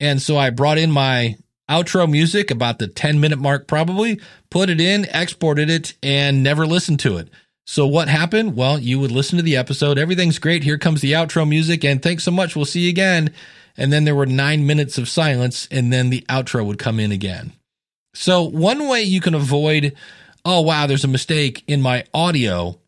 And 0.00 0.20
so 0.20 0.36
I 0.36 0.50
brought 0.50 0.78
in 0.78 0.90
my 0.90 1.36
outro 1.70 2.10
music 2.10 2.50
about 2.50 2.78
the 2.78 2.88
10 2.88 3.20
minute 3.20 3.38
mark, 3.38 3.66
probably 3.66 4.20
put 4.50 4.68
it 4.68 4.80
in, 4.80 5.06
exported 5.14 5.70
it, 5.70 5.94
and 6.02 6.42
never 6.42 6.66
listened 6.66 7.00
to 7.00 7.16
it. 7.16 7.28
So 7.66 7.86
what 7.86 8.08
happened? 8.08 8.56
Well, 8.56 8.80
you 8.80 8.98
would 8.98 9.12
listen 9.12 9.36
to 9.36 9.44
the 9.44 9.56
episode. 9.56 9.96
Everything's 9.96 10.40
great. 10.40 10.64
Here 10.64 10.76
comes 10.76 11.00
the 11.00 11.12
outro 11.12 11.48
music. 11.48 11.84
And 11.84 12.02
thanks 12.02 12.24
so 12.24 12.32
much. 12.32 12.56
We'll 12.56 12.64
see 12.64 12.80
you 12.80 12.88
again. 12.90 13.32
And 13.76 13.92
then 13.92 14.04
there 14.04 14.16
were 14.16 14.26
nine 14.26 14.66
minutes 14.66 14.98
of 14.98 15.08
silence. 15.08 15.68
And 15.70 15.92
then 15.92 16.10
the 16.10 16.22
outro 16.28 16.66
would 16.66 16.80
come 16.80 16.98
in 16.98 17.12
again. 17.12 17.52
So 18.12 18.42
one 18.42 18.88
way 18.88 19.02
you 19.02 19.20
can 19.20 19.34
avoid, 19.34 19.94
oh, 20.44 20.62
wow, 20.62 20.88
there's 20.88 21.04
a 21.04 21.08
mistake 21.08 21.62
in 21.68 21.80
my 21.80 22.04
audio. 22.12 22.80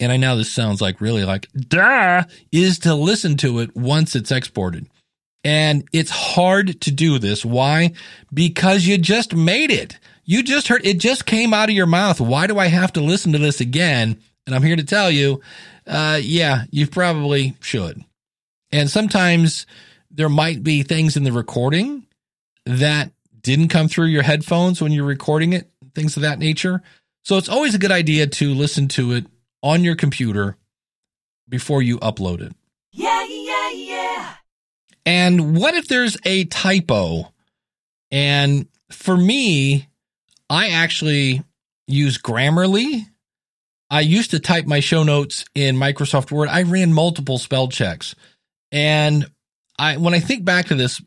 And 0.00 0.10
I 0.10 0.16
know 0.16 0.36
this 0.36 0.52
sounds 0.52 0.80
like 0.80 1.00
really 1.00 1.24
like, 1.24 1.48
duh, 1.52 2.24
is 2.50 2.80
to 2.80 2.94
listen 2.94 3.36
to 3.36 3.60
it 3.60 3.76
once 3.76 4.16
it's 4.16 4.32
exported. 4.32 4.88
And 5.46 5.88
it's 5.92 6.10
hard 6.10 6.80
to 6.80 6.90
do 6.90 7.20
this. 7.20 7.44
Why? 7.44 7.92
Because 8.34 8.84
you 8.84 8.98
just 8.98 9.32
made 9.32 9.70
it. 9.70 9.96
You 10.24 10.42
just 10.42 10.66
heard 10.66 10.84
it 10.84 10.98
just 10.98 11.24
came 11.24 11.54
out 11.54 11.68
of 11.68 11.74
your 11.76 11.86
mouth. 11.86 12.20
Why 12.20 12.48
do 12.48 12.58
I 12.58 12.66
have 12.66 12.92
to 12.94 13.00
listen 13.00 13.30
to 13.30 13.38
this 13.38 13.60
again? 13.60 14.20
And 14.44 14.56
I'm 14.56 14.64
here 14.64 14.74
to 14.74 14.82
tell 14.82 15.08
you, 15.08 15.40
uh, 15.86 16.18
yeah, 16.20 16.64
you 16.72 16.88
probably 16.88 17.54
should. 17.60 18.04
And 18.72 18.90
sometimes 18.90 19.66
there 20.10 20.28
might 20.28 20.64
be 20.64 20.82
things 20.82 21.16
in 21.16 21.22
the 21.22 21.30
recording 21.30 22.08
that 22.64 23.12
didn't 23.40 23.68
come 23.68 23.86
through 23.86 24.06
your 24.06 24.24
headphones 24.24 24.82
when 24.82 24.90
you're 24.90 25.04
recording 25.04 25.52
it, 25.52 25.70
things 25.94 26.16
of 26.16 26.22
that 26.22 26.40
nature. 26.40 26.82
So 27.22 27.36
it's 27.36 27.48
always 27.48 27.76
a 27.76 27.78
good 27.78 27.92
idea 27.92 28.26
to 28.26 28.52
listen 28.52 28.88
to 28.88 29.12
it 29.12 29.26
on 29.62 29.84
your 29.84 29.94
computer 29.94 30.56
before 31.48 31.82
you 31.82 32.00
upload 32.00 32.40
it. 32.40 32.52
Yeah, 32.90 33.24
yeah, 33.28 33.70
yeah. 33.70 34.34
And 35.06 35.56
what 35.56 35.74
if 35.74 35.86
there's 35.86 36.16
a 36.24 36.44
typo? 36.46 37.32
And 38.10 38.66
for 38.90 39.16
me, 39.16 39.88
I 40.50 40.70
actually 40.70 41.42
use 41.86 42.18
Grammarly. 42.18 43.06
I 43.88 44.00
used 44.00 44.32
to 44.32 44.40
type 44.40 44.66
my 44.66 44.80
show 44.80 45.04
notes 45.04 45.44
in 45.54 45.76
Microsoft 45.76 46.32
Word. 46.32 46.48
I 46.48 46.62
ran 46.62 46.92
multiple 46.92 47.38
spell 47.38 47.68
checks. 47.68 48.16
And 48.72 49.30
I 49.78 49.96
when 49.96 50.12
I 50.12 50.18
think 50.18 50.44
back 50.44 50.66
to 50.66 50.74
this, 50.74 51.00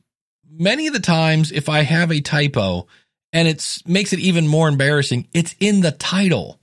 many 0.50 0.88
of 0.88 0.94
the 0.94 1.02
times 1.02 1.52
if 1.52 1.68
I 1.68 1.82
have 1.82 2.10
a 2.10 2.22
typo 2.22 2.88
and 3.34 3.50
it 3.50 3.80
makes 3.86 4.14
it 4.14 4.20
even 4.20 4.48
more 4.48 4.70
embarrassing, 4.70 5.28
it's 5.34 5.56
in 5.60 5.82
the 5.82 5.92
title. 5.92 6.58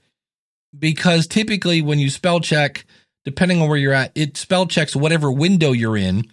Because 0.77 1.27
typically 1.27 1.83
when 1.83 1.99
you 1.99 2.09
spell 2.09 2.39
check, 2.39 2.85
depending 3.25 3.61
on 3.61 3.69
where 3.69 3.77
you're 3.77 3.93
at, 3.93 4.11
it 4.15 4.37
spell 4.37 4.65
checks 4.65 4.95
whatever 4.95 5.31
window 5.31 5.71
you're 5.71 5.97
in 5.97 6.25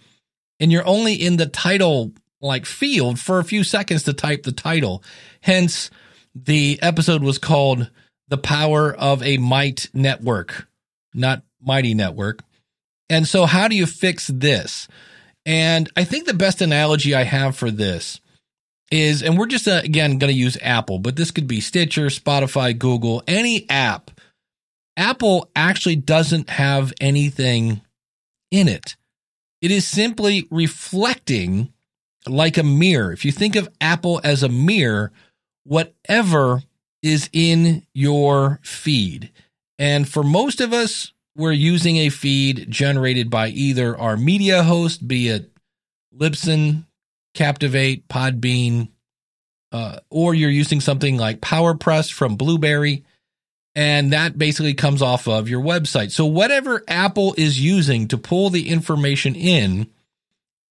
and 0.59 0.71
you're 0.71 0.87
only 0.87 1.13
in 1.13 1.37
the 1.37 1.45
title 1.45 2.11
like 2.41 2.65
field 2.65 3.19
for 3.19 3.39
a 3.39 3.43
few 3.43 3.63
seconds 3.63 4.03
to 4.03 4.13
type 4.13 4.43
the 4.43 4.51
title. 4.51 5.03
Hence 5.41 5.89
the 6.33 6.79
episode 6.81 7.23
was 7.23 7.37
called 7.37 7.89
The 8.27 8.37
Power 8.37 8.93
of 8.93 9.23
a 9.23 9.37
Might 9.37 9.89
Network, 9.93 10.67
not 11.13 11.43
Mighty 11.61 11.93
Network. 11.93 12.43
And 13.09 13.27
so, 13.27 13.45
how 13.45 13.67
do 13.67 13.75
you 13.75 13.85
fix 13.85 14.27
this? 14.27 14.87
And 15.45 15.91
I 15.95 16.03
think 16.03 16.25
the 16.25 16.33
best 16.33 16.61
analogy 16.61 17.13
I 17.13 17.23
have 17.23 17.55
for 17.55 17.69
this 17.69 18.19
is, 18.91 19.21
and 19.21 19.37
we're 19.37 19.45
just 19.45 19.67
uh, 19.67 19.81
again 19.83 20.17
going 20.17 20.33
to 20.33 20.39
use 20.39 20.57
Apple, 20.61 20.99
but 20.99 21.15
this 21.15 21.31
could 21.31 21.47
be 21.47 21.61
Stitcher, 21.61 22.07
Spotify, 22.07 22.77
Google, 22.77 23.23
any 23.27 23.69
app. 23.69 24.11
Apple 24.97 25.49
actually 25.55 25.97
doesn't 25.97 26.49
have 26.49 26.93
anything 26.99 27.81
in 28.49 28.67
it. 28.67 28.95
It 29.65 29.71
is 29.71 29.87
simply 29.87 30.47
reflecting 30.51 31.73
like 32.27 32.55
a 32.55 32.63
mirror. 32.63 33.11
If 33.11 33.25
you 33.25 33.31
think 33.31 33.55
of 33.55 33.67
Apple 33.81 34.21
as 34.23 34.43
a 34.43 34.47
mirror, 34.47 35.11
whatever 35.63 36.61
is 37.01 37.31
in 37.33 37.83
your 37.91 38.59
feed. 38.61 39.31
And 39.79 40.07
for 40.07 40.21
most 40.21 40.61
of 40.61 40.71
us, 40.71 41.13
we're 41.35 41.51
using 41.51 41.97
a 41.97 42.09
feed 42.09 42.69
generated 42.69 43.31
by 43.31 43.47
either 43.47 43.97
our 43.97 44.17
media 44.17 44.61
host, 44.61 45.07
be 45.07 45.29
it 45.29 45.49
Libsyn, 46.15 46.85
Captivate, 47.33 48.07
Podbean, 48.07 48.89
uh, 49.71 49.97
or 50.11 50.35
you're 50.35 50.51
using 50.51 50.79
something 50.79 51.17
like 51.17 51.41
PowerPress 51.41 52.13
from 52.13 52.35
Blubrry, 52.35 53.03
and 53.75 54.13
that 54.13 54.37
basically 54.37 54.73
comes 54.73 55.01
off 55.01 55.27
of 55.27 55.49
your 55.49 55.61
website. 55.61 56.11
So, 56.11 56.25
whatever 56.25 56.81
Apple 56.87 57.35
is 57.37 57.59
using 57.59 58.07
to 58.07 58.17
pull 58.17 58.49
the 58.49 58.69
information 58.69 59.35
in, 59.35 59.87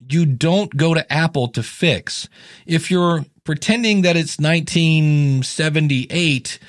you 0.09 0.25
don't 0.25 0.75
go 0.75 0.93
to 0.93 1.11
Apple 1.11 1.49
to 1.49 1.63
fix. 1.63 2.29
If 2.65 2.89
you're 2.89 3.25
pretending 3.43 4.03
that 4.03 4.15
it's 4.15 4.39
1978 4.39 6.59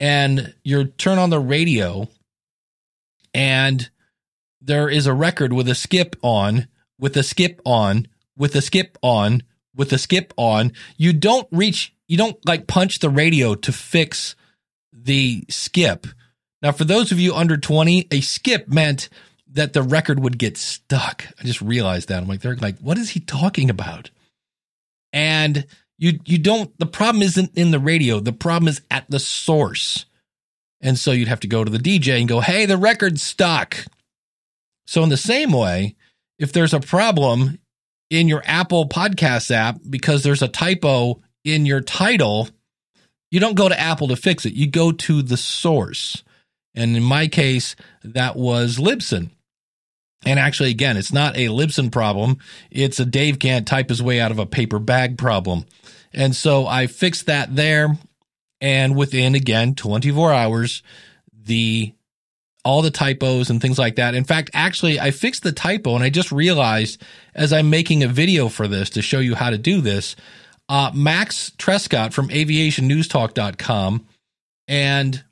and 0.00 0.54
you 0.64 0.84
turn 0.84 1.18
on 1.18 1.28
the 1.30 1.40
radio 1.40 2.08
and 3.34 3.90
there 4.60 4.88
is 4.88 5.06
a 5.06 5.14
record 5.14 5.52
with 5.52 5.68
a 5.68 5.74
skip 5.74 6.16
on, 6.22 6.68
with 6.98 7.16
a 7.16 7.22
skip 7.22 7.60
on, 7.64 8.08
with 8.36 8.54
a 8.54 8.62
skip 8.62 8.98
on, 9.02 9.42
with 9.74 9.92
a 9.92 9.98
skip 9.98 10.32
on, 10.36 10.72
you 10.96 11.12
don't 11.12 11.48
reach, 11.50 11.94
you 12.08 12.16
don't 12.16 12.36
like 12.46 12.66
punch 12.66 13.00
the 13.00 13.10
radio 13.10 13.54
to 13.54 13.72
fix 13.72 14.34
the 15.02 15.44
skip. 15.48 16.06
Now, 16.60 16.72
for 16.72 16.84
those 16.84 17.12
of 17.12 17.18
you 17.18 17.34
under 17.34 17.56
20, 17.56 18.08
a 18.10 18.20
skip 18.20 18.68
meant 18.68 19.08
that 19.52 19.72
the 19.72 19.82
record 19.82 20.20
would 20.20 20.38
get 20.38 20.56
stuck. 20.56 21.26
I 21.40 21.44
just 21.44 21.60
realized 21.60 22.08
that. 22.08 22.22
I'm 22.22 22.28
like, 22.28 22.40
they're 22.40 22.56
like, 22.56 22.78
what 22.78 22.98
is 22.98 23.10
he 23.10 23.20
talking 23.20 23.68
about? 23.68 24.10
And 25.12 25.66
you 25.98 26.18
you 26.24 26.38
don't 26.38 26.76
the 26.78 26.86
problem 26.86 27.22
isn't 27.22 27.56
in 27.56 27.70
the 27.70 27.78
radio. 27.78 28.18
The 28.18 28.32
problem 28.32 28.68
is 28.68 28.80
at 28.90 29.08
the 29.10 29.20
source. 29.20 30.06
And 30.80 30.98
so 30.98 31.12
you'd 31.12 31.28
have 31.28 31.40
to 31.40 31.46
go 31.48 31.62
to 31.62 31.70
the 31.70 31.78
DJ 31.78 32.18
and 32.18 32.28
go, 32.28 32.40
hey, 32.40 32.66
the 32.66 32.76
record's 32.76 33.22
stuck. 33.22 33.76
So 34.86 35.02
in 35.04 35.10
the 35.10 35.16
same 35.16 35.52
way, 35.52 35.94
if 36.38 36.52
there's 36.52 36.74
a 36.74 36.80
problem 36.80 37.58
in 38.10 38.26
your 38.26 38.42
Apple 38.44 38.88
Podcast 38.88 39.50
app 39.52 39.78
because 39.88 40.22
there's 40.22 40.42
a 40.42 40.48
typo 40.48 41.22
in 41.44 41.66
your 41.66 41.80
title, 41.80 42.48
you 43.32 43.40
don't 43.40 43.56
go 43.56 43.66
to 43.66 43.80
Apple 43.80 44.08
to 44.08 44.16
fix 44.16 44.44
it. 44.44 44.52
You 44.52 44.70
go 44.70 44.92
to 44.92 45.22
the 45.22 45.38
source. 45.38 46.22
And 46.74 46.94
in 46.94 47.02
my 47.02 47.28
case, 47.28 47.74
that 48.04 48.36
was 48.36 48.76
Libsyn. 48.76 49.30
And 50.26 50.38
actually, 50.38 50.68
again, 50.68 50.98
it's 50.98 51.14
not 51.14 51.34
a 51.34 51.46
Libsyn 51.46 51.90
problem. 51.90 52.36
It's 52.70 53.00
a 53.00 53.06
Dave 53.06 53.38
can't 53.38 53.66
type 53.66 53.88
his 53.88 54.02
way 54.02 54.20
out 54.20 54.32
of 54.32 54.38
a 54.38 54.44
paper 54.44 54.78
bag 54.78 55.16
problem. 55.16 55.64
And 56.12 56.36
so 56.36 56.66
I 56.66 56.86
fixed 56.86 57.24
that 57.24 57.56
there. 57.56 57.96
And 58.60 58.96
within, 58.96 59.34
again, 59.34 59.74
24 59.76 60.32
hours, 60.34 60.82
the 61.32 61.94
all 62.64 62.82
the 62.82 62.90
typos 62.90 63.48
and 63.48 63.60
things 63.60 63.78
like 63.78 63.96
that. 63.96 64.14
In 64.14 64.24
fact, 64.24 64.50
actually, 64.52 65.00
I 65.00 65.10
fixed 65.10 65.42
the 65.42 65.52
typo 65.52 65.96
and 65.96 66.04
I 66.04 66.10
just 66.10 66.30
realized 66.30 67.02
as 67.34 67.52
I'm 67.52 67.70
making 67.70 68.04
a 68.04 68.08
video 68.08 68.48
for 68.48 68.68
this 68.68 68.90
to 68.90 69.02
show 69.02 69.18
you 69.18 69.34
how 69.34 69.50
to 69.50 69.58
do 69.58 69.80
this, 69.80 70.14
uh, 70.72 70.90
Max 70.94 71.50
Trescott 71.58 72.14
from 72.14 72.28
aviationnewstalk.com 72.28 74.06
and 74.66 75.22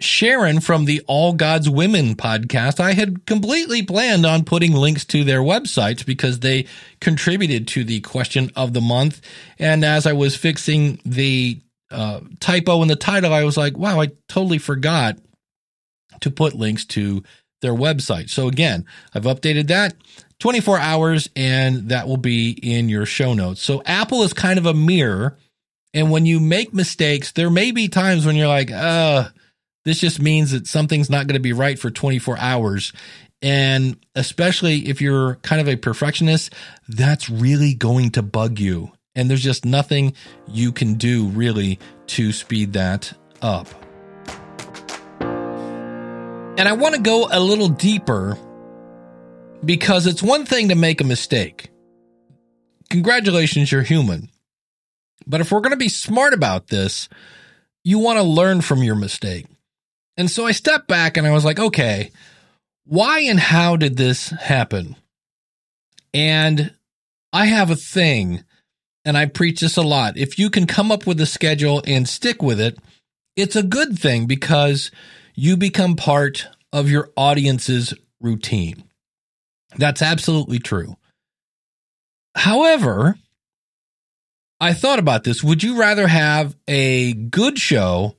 Sharon 0.00 0.60
from 0.60 0.84
the 0.84 1.02
All 1.08 1.32
God's 1.32 1.68
Women 1.68 2.14
podcast, 2.14 2.78
I 2.78 2.92
had 2.92 3.26
completely 3.26 3.82
planned 3.82 4.24
on 4.24 4.44
putting 4.44 4.72
links 4.72 5.04
to 5.06 5.24
their 5.24 5.40
websites 5.40 6.06
because 6.06 6.38
they 6.38 6.66
contributed 7.00 7.66
to 7.68 7.82
the 7.82 8.02
question 8.02 8.52
of 8.54 8.72
the 8.72 8.80
month. 8.80 9.20
And 9.58 9.84
as 9.84 10.06
I 10.06 10.12
was 10.12 10.36
fixing 10.36 11.00
the 11.04 11.58
uh, 11.90 12.20
typo 12.38 12.82
in 12.82 12.88
the 12.88 12.94
title, 12.94 13.32
I 13.32 13.42
was 13.42 13.56
like, 13.56 13.76
wow, 13.76 14.00
I 14.00 14.12
totally 14.28 14.58
forgot 14.58 15.18
to 16.20 16.30
put 16.30 16.54
links 16.54 16.84
to 16.84 17.24
their 17.62 17.74
website. 17.74 18.30
So 18.30 18.46
again, 18.46 18.86
I've 19.12 19.24
updated 19.24 19.66
that. 19.68 19.94
24 20.42 20.80
hours, 20.80 21.28
and 21.36 21.90
that 21.90 22.08
will 22.08 22.16
be 22.16 22.50
in 22.50 22.88
your 22.88 23.06
show 23.06 23.32
notes. 23.32 23.62
So 23.62 23.80
Apple 23.86 24.24
is 24.24 24.32
kind 24.32 24.58
of 24.58 24.66
a 24.66 24.74
mirror. 24.74 25.38
And 25.94 26.10
when 26.10 26.26
you 26.26 26.40
make 26.40 26.74
mistakes, 26.74 27.30
there 27.30 27.48
may 27.48 27.70
be 27.70 27.86
times 27.86 28.26
when 28.26 28.34
you're 28.34 28.48
like, 28.48 28.72
uh, 28.72 29.28
this 29.84 30.00
just 30.00 30.20
means 30.20 30.50
that 30.50 30.66
something's 30.66 31.08
not 31.08 31.28
going 31.28 31.36
to 31.36 31.40
be 31.40 31.52
right 31.52 31.78
for 31.78 31.92
24 31.92 32.38
hours. 32.40 32.92
And 33.40 33.96
especially 34.16 34.88
if 34.88 35.00
you're 35.00 35.36
kind 35.42 35.60
of 35.60 35.68
a 35.68 35.76
perfectionist, 35.76 36.52
that's 36.88 37.30
really 37.30 37.74
going 37.74 38.10
to 38.10 38.22
bug 38.22 38.58
you. 38.58 38.90
And 39.14 39.30
there's 39.30 39.44
just 39.44 39.64
nothing 39.64 40.12
you 40.48 40.72
can 40.72 40.94
do 40.94 41.26
really 41.26 41.78
to 42.08 42.32
speed 42.32 42.72
that 42.72 43.16
up. 43.42 43.68
And 45.20 46.68
I 46.68 46.72
want 46.72 46.96
to 46.96 47.00
go 47.00 47.28
a 47.30 47.38
little 47.38 47.68
deeper 47.68 48.36
because 49.64 50.06
it's 50.06 50.22
one 50.22 50.44
thing 50.44 50.68
to 50.68 50.74
make 50.74 51.00
a 51.00 51.04
mistake. 51.04 51.70
Congratulations, 52.90 53.72
you're 53.72 53.82
human. 53.82 54.28
But 55.26 55.40
if 55.40 55.52
we're 55.52 55.60
going 55.60 55.70
to 55.70 55.76
be 55.76 55.88
smart 55.88 56.34
about 56.34 56.68
this, 56.68 57.08
you 57.84 57.98
want 57.98 58.18
to 58.18 58.22
learn 58.22 58.60
from 58.60 58.82
your 58.82 58.96
mistake. 58.96 59.46
And 60.16 60.30
so 60.30 60.46
I 60.46 60.52
stepped 60.52 60.88
back 60.88 61.16
and 61.16 61.26
I 61.26 61.30
was 61.30 61.44
like, 61.44 61.58
okay, 61.58 62.10
why 62.84 63.20
and 63.20 63.38
how 63.38 63.76
did 63.76 63.96
this 63.96 64.30
happen? 64.30 64.96
And 66.12 66.74
I 67.32 67.46
have 67.46 67.70
a 67.70 67.76
thing, 67.76 68.44
and 69.04 69.16
I 69.16 69.24
preach 69.24 69.60
this 69.60 69.78
a 69.78 69.82
lot. 69.82 70.18
If 70.18 70.38
you 70.38 70.50
can 70.50 70.66
come 70.66 70.92
up 70.92 71.06
with 71.06 71.18
a 71.20 71.26
schedule 71.26 71.82
and 71.86 72.06
stick 72.06 72.42
with 72.42 72.60
it, 72.60 72.78
it's 73.36 73.56
a 73.56 73.62
good 73.62 73.98
thing 73.98 74.26
because 74.26 74.90
you 75.34 75.56
become 75.56 75.96
part 75.96 76.46
of 76.72 76.90
your 76.90 77.10
audience's 77.16 77.94
routine. 78.20 78.84
That's 79.76 80.02
absolutely 80.02 80.58
true. 80.58 80.96
However, 82.34 83.16
I 84.60 84.74
thought 84.74 84.98
about 84.98 85.24
this. 85.24 85.42
Would 85.42 85.62
you 85.62 85.78
rather 85.78 86.06
have 86.06 86.56
a 86.68 87.12
good 87.14 87.58
show 87.58 88.16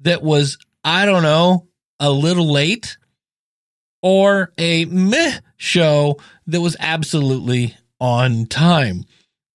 that 0.00 0.22
was, 0.22 0.58
I 0.84 1.06
don't 1.06 1.22
know, 1.22 1.68
a 2.00 2.10
little 2.10 2.50
late 2.50 2.96
or 4.02 4.52
a 4.58 4.84
meh 4.86 5.38
show 5.56 6.18
that 6.48 6.60
was 6.60 6.76
absolutely 6.80 7.76
on 8.00 8.46
time? 8.46 9.04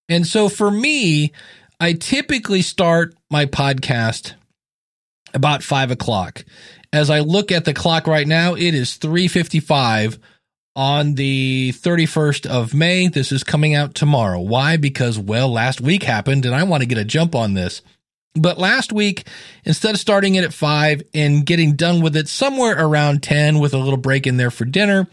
And 0.10 0.26
so 0.26 0.50
for 0.50 0.72
me, 0.72 1.32
I 1.80 1.94
typically 1.94 2.62
start 2.62 3.16
my 3.30 3.46
podcast 3.46 4.34
about 5.34 5.64
five 5.64 5.92
o'clock. 5.92 6.46
As 6.94 7.10
I 7.10 7.20
look 7.20 7.52
at 7.52 7.66
the 7.66 7.74
clock 7.74 8.08
right 8.08 8.28
now, 8.28 8.54
it 8.56 8.74
is 8.74 8.96
355 8.96 10.20
on 10.76 11.16
the 11.16 11.74
31st 11.76 12.46
of 12.46 12.74
May. 12.74 13.08
This 13.08 13.32
is 13.32 13.44
coming 13.44 13.76
out 13.76 13.96
tomorrow. 13.96 14.40
Why? 14.40 14.78
Because, 14.78 15.20
well, 15.20 15.52
last 15.52 15.82
week 15.82 16.04
happened 16.04 16.46
and 16.46 16.56
I 16.56 16.64
want 16.64 16.82
to 16.82 16.88
get 16.88 16.98
a 16.98 17.06
jump 17.06 17.36
on 17.36 17.54
this. 17.54 17.82
But 18.34 18.58
last 18.58 18.94
week, 18.94 19.28
instead 19.66 19.94
of 19.94 20.00
starting 20.00 20.36
it 20.36 20.46
at 20.46 20.54
five 20.54 21.04
and 21.14 21.46
getting 21.46 21.76
done 21.76 22.02
with 22.02 22.16
it 22.16 22.30
somewhere 22.30 22.76
around 22.78 23.24
10 23.24 23.60
with 23.60 23.74
a 23.74 23.78
little 23.78 23.98
break 23.98 24.26
in 24.26 24.38
there 24.38 24.52
for 24.52 24.64
dinner, 24.64 25.08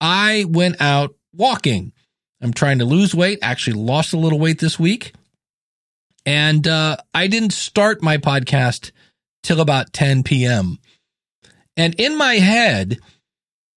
I 0.00 0.44
went 0.48 0.80
out 0.80 1.14
walking. 1.32 1.92
I'm 2.40 2.52
trying 2.52 2.80
to 2.80 2.84
lose 2.84 3.14
weight, 3.14 3.38
actually 3.42 3.80
lost 3.80 4.12
a 4.12 4.18
little 4.18 4.38
weight 4.38 4.58
this 4.58 4.78
week. 4.78 5.14
And 6.26 6.66
uh, 6.66 6.96
I 7.14 7.28
didn't 7.28 7.52
start 7.52 8.02
my 8.02 8.18
podcast 8.18 8.90
till 9.42 9.60
about 9.60 9.92
10 9.92 10.24
p.m. 10.24 10.78
And 11.76 11.94
in 11.94 12.18
my 12.18 12.34
head, 12.34 12.98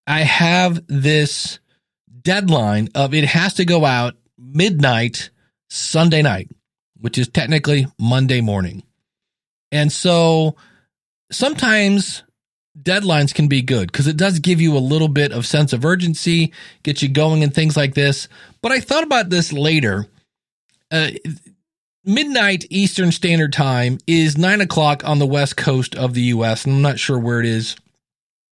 I 0.08 0.22
have 0.22 0.86
this 0.88 1.60
deadline 2.22 2.90
of 2.96 3.14
it 3.14 3.26
has 3.26 3.56
to 3.56 3.66
go 3.66 3.86
out 3.86 4.16
midnight 4.38 5.30
Sunday 5.70 6.22
night, 6.22 6.50
which 7.00 7.18
is 7.18 7.28
technically 7.28 7.88
Monday 8.00 8.42
morning. 8.42 8.84
And 9.72 9.92
so 9.92 10.56
sometimes 11.32 12.24
deadlines 12.80 13.34
can 13.34 13.48
be 13.48 13.62
good 13.62 13.92
because 13.92 14.08
it 14.08 14.18
does 14.18 14.40
give 14.40 14.62
you 14.62 14.76
a 14.78 14.80
little 14.80 15.08
bit 15.08 15.32
of 15.32 15.46
sense 15.46 15.74
of 15.74 15.86
urgency, 15.86 16.52
get 16.84 17.02
you 17.02 17.10
going 17.10 17.44
and 17.44 17.54
things 17.54 17.78
like 17.78 17.94
this. 17.94 18.28
But 18.62 18.72
I 18.72 18.80
thought 18.80 19.04
about 19.04 19.30
this 19.30 19.54
later. 19.54 20.08
Uh, 20.90 21.12
midnight 22.04 22.66
Eastern 22.70 23.12
Standard 23.12 23.54
Time 23.54 23.98
is 24.08 24.38
nine 24.38 24.62
o'clock 24.62 25.08
on 25.08 25.20
the 25.20 25.26
west 25.26 25.56
coast 25.56 25.96
of 25.96 26.14
the 26.14 26.24
US. 26.24 26.66
And 26.66 26.76
I'm 26.76 26.82
not 26.82 27.00
sure 27.00 27.20
where 27.20 27.40
it 27.40 27.46
is 27.46 27.76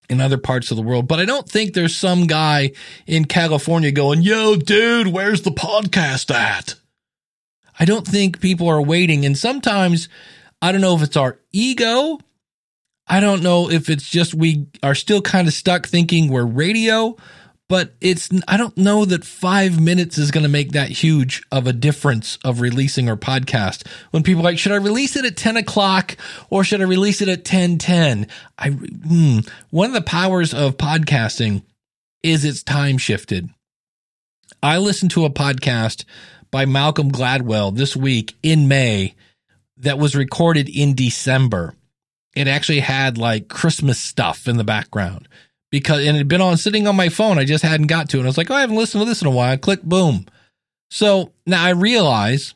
in 0.09 0.19
other 0.19 0.37
parts 0.37 0.71
of 0.71 0.77
the 0.77 0.83
world, 0.83 1.07
but 1.07 1.19
I 1.19 1.25
don't 1.25 1.47
think 1.47 1.73
there's 1.73 1.95
some 1.95 2.25
guy 2.25 2.71
in 3.05 3.25
California 3.25 3.91
going, 3.91 4.21
Yo, 4.21 4.55
dude, 4.55 5.07
where's 5.07 5.43
the 5.43 5.51
podcast 5.51 6.33
at? 6.33 6.75
I 7.79 7.85
don't 7.85 8.07
think 8.07 8.41
people 8.41 8.67
are 8.67 8.81
waiting. 8.81 9.25
And 9.25 9.37
sometimes 9.37 10.09
I 10.61 10.71
don't 10.71 10.81
know 10.81 10.95
if 10.95 11.01
it's 11.01 11.15
our 11.15 11.39
ego. 11.51 12.19
I 13.07 13.19
don't 13.19 13.41
know 13.41 13.69
if 13.69 13.89
it's 13.89 14.07
just 14.07 14.33
we 14.33 14.67
are 14.83 14.95
still 14.95 15.21
kind 15.21 15.47
of 15.47 15.53
stuck 15.53 15.87
thinking 15.87 16.29
we're 16.29 16.45
radio, 16.45 17.15
but 17.69 17.93
it's 18.01 18.29
I 18.47 18.57
don't 18.57 18.75
know 18.75 19.05
that 19.05 19.23
5 19.23 19.79
minutes 19.79 20.17
is 20.17 20.31
going 20.31 20.43
to 20.43 20.49
make 20.49 20.71
that 20.71 20.89
huge 20.89 21.43
of 21.51 21.67
a 21.67 21.73
difference 21.73 22.37
of 22.43 22.59
releasing 22.59 23.07
our 23.07 23.15
podcast. 23.15 23.87
When 24.09 24.23
people 24.23 24.41
are 24.41 24.45
like, 24.45 24.59
should 24.59 24.73
I 24.73 24.77
release 24.77 25.15
it 25.15 25.23
at 25.23 25.37
10 25.37 25.55
o'clock 25.55 26.17
or 26.49 26.63
should 26.63 26.81
I 26.81 26.85
release 26.85 27.21
it 27.21 27.29
at 27.29 27.39
1010? 27.39 28.27
I 28.57 28.69
hmm, 28.69 29.39
one 29.69 29.85
of 29.85 29.93
the 29.93 30.01
powers 30.01 30.53
of 30.53 30.77
podcasting 30.77 31.63
is 32.23 32.43
it's 32.43 32.63
time 32.63 32.97
shifted. 32.97 33.49
I 34.61 34.79
listened 34.79 35.11
to 35.11 35.23
a 35.23 35.29
podcast 35.29 36.03
by 36.51 36.65
Malcolm 36.65 37.11
Gladwell 37.11 37.73
this 37.73 37.95
week 37.95 38.35
in 38.41 38.67
May 38.67 39.13
that 39.77 39.99
was 39.99 40.15
recorded 40.15 40.67
in 40.67 40.95
December. 40.95 41.75
It 42.35 42.47
actually 42.47 42.79
had 42.79 43.17
like 43.17 43.47
Christmas 43.47 43.99
stuff 43.99 44.47
in 44.47 44.57
the 44.57 44.63
background 44.63 45.27
because 45.71 46.05
and 46.05 46.15
it 46.15 46.19
had 46.19 46.27
been 46.27 46.41
on 46.41 46.57
sitting 46.57 46.87
on 46.87 46.95
my 46.95 47.09
phone. 47.09 47.37
I 47.37 47.45
just 47.45 47.63
hadn't 47.63 47.87
got 47.87 48.09
to 48.09 48.17
it. 48.17 48.21
And 48.21 48.27
I 48.27 48.29
was 48.29 48.37
like, 48.37 48.49
oh, 48.49 48.55
I 48.55 48.61
haven't 48.61 48.75
listened 48.75 49.01
to 49.01 49.05
this 49.05 49.21
in 49.21 49.27
a 49.27 49.31
while. 49.31 49.51
I 49.51 49.57
click 49.57 49.81
boom. 49.83 50.25
So 50.89 51.31
now 51.45 51.63
I 51.63 51.69
realize 51.69 52.55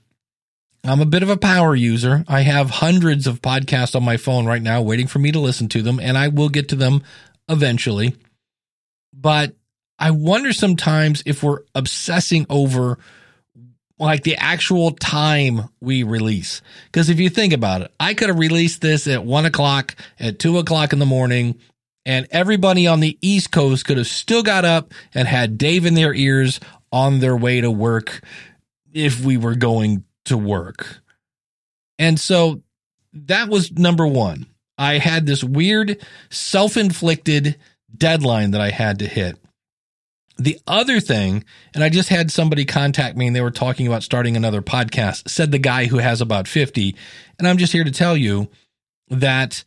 I'm 0.84 1.02
a 1.02 1.06
bit 1.06 1.24
of 1.24 1.30
a 1.30 1.38
power 1.38 1.76
user. 1.76 2.26
I 2.28 2.42
have 2.42 2.70
hundreds 2.70 3.28
of 3.28 3.42
podcasts 3.42 3.96
on 3.96 4.04
my 4.04 4.18
phone 4.18 4.46
right 4.46 4.62
now 4.62 4.82
waiting 4.82 5.08
for 5.08 5.20
me 5.20 5.32
to 5.32 5.40
listen 5.40 5.70
to 5.70 5.82
them, 5.82 6.00
and 6.00 6.18
I 6.18 6.28
will 6.28 6.50
get 6.50 6.70
to 6.70 6.76
them 6.76 7.04
eventually. 7.48 8.16
But 9.14 9.56
I 10.00 10.12
wonder 10.12 10.52
sometimes 10.52 11.24
if 11.26 11.44
we're 11.44 11.62
obsessing 11.76 12.46
over 12.50 12.98
like 14.00 14.24
the 14.24 14.36
actual 14.36 14.92
time 14.92 15.70
we 15.80 16.04
release. 16.04 16.62
Because 16.86 17.10
if 17.10 17.20
you 17.20 17.30
think 17.30 17.54
about 17.54 17.82
it, 17.82 17.92
I 18.00 18.14
could 18.14 18.28
have 18.28 18.40
released 18.40 18.82
this 18.82 19.08
at 19.08 19.24
one 19.24 19.46
o'clock, 19.46 19.96
at 20.20 20.40
two 20.40 20.58
o'clock 20.58 20.92
in 20.92 21.00
the 21.00 21.06
morning, 21.06 21.60
and 22.06 22.28
everybody 22.32 22.88
on 22.88 23.00
the 23.00 23.18
East 23.22 23.52
Coast 23.52 23.86
could 23.86 23.98
have 23.98 24.08
still 24.08 24.44
got 24.44 24.66
up 24.66 24.94
and 25.14 25.28
had 25.28 25.58
Dave 25.58 25.86
in 25.86 25.94
their 25.94 26.14
ears 26.14 26.60
on 26.92 27.20
their 27.20 27.36
way 27.36 27.62
to 27.62 27.72
work 27.72 28.22
if 28.94 29.20
we 29.24 29.38
were 29.38 29.56
going 29.56 30.04
to 30.26 30.38
work. 30.38 31.02
And 31.98 32.20
so 32.20 32.62
that 33.14 33.50
was 33.50 33.72
number 33.72 34.06
one. 34.06 34.48
I 34.78 34.98
had 34.98 35.26
this 35.26 35.44
weird 35.44 36.04
self 36.30 36.78
inflicted 36.78 37.58
deadline 37.96 38.52
that 38.52 38.62
I 38.62 38.72
had 38.72 39.00
to 39.00 39.08
hit. 39.08 39.38
The 40.38 40.60
other 40.66 41.00
thing, 41.00 41.46
and 41.76 41.84
I 41.84 41.90
just 41.90 42.10
had 42.10 42.32
somebody 42.32 42.66
contact 42.66 43.16
me 43.16 43.28
and 43.28 43.36
they 43.36 43.42
were 43.42 43.52
talking 43.52 43.86
about 43.86 44.02
starting 44.02 44.36
another 44.36 44.64
podcast, 44.64 45.30
said 45.30 45.52
the 45.52 45.60
guy 45.60 45.86
who 45.86 46.00
has 46.00 46.22
about 46.22 46.48
50. 46.48 46.96
And 47.38 47.48
I'm 47.48 47.58
just 47.58 47.72
here 47.72 47.84
to 47.84 47.92
tell 47.92 48.18
you 48.18 48.50
that 49.10 49.64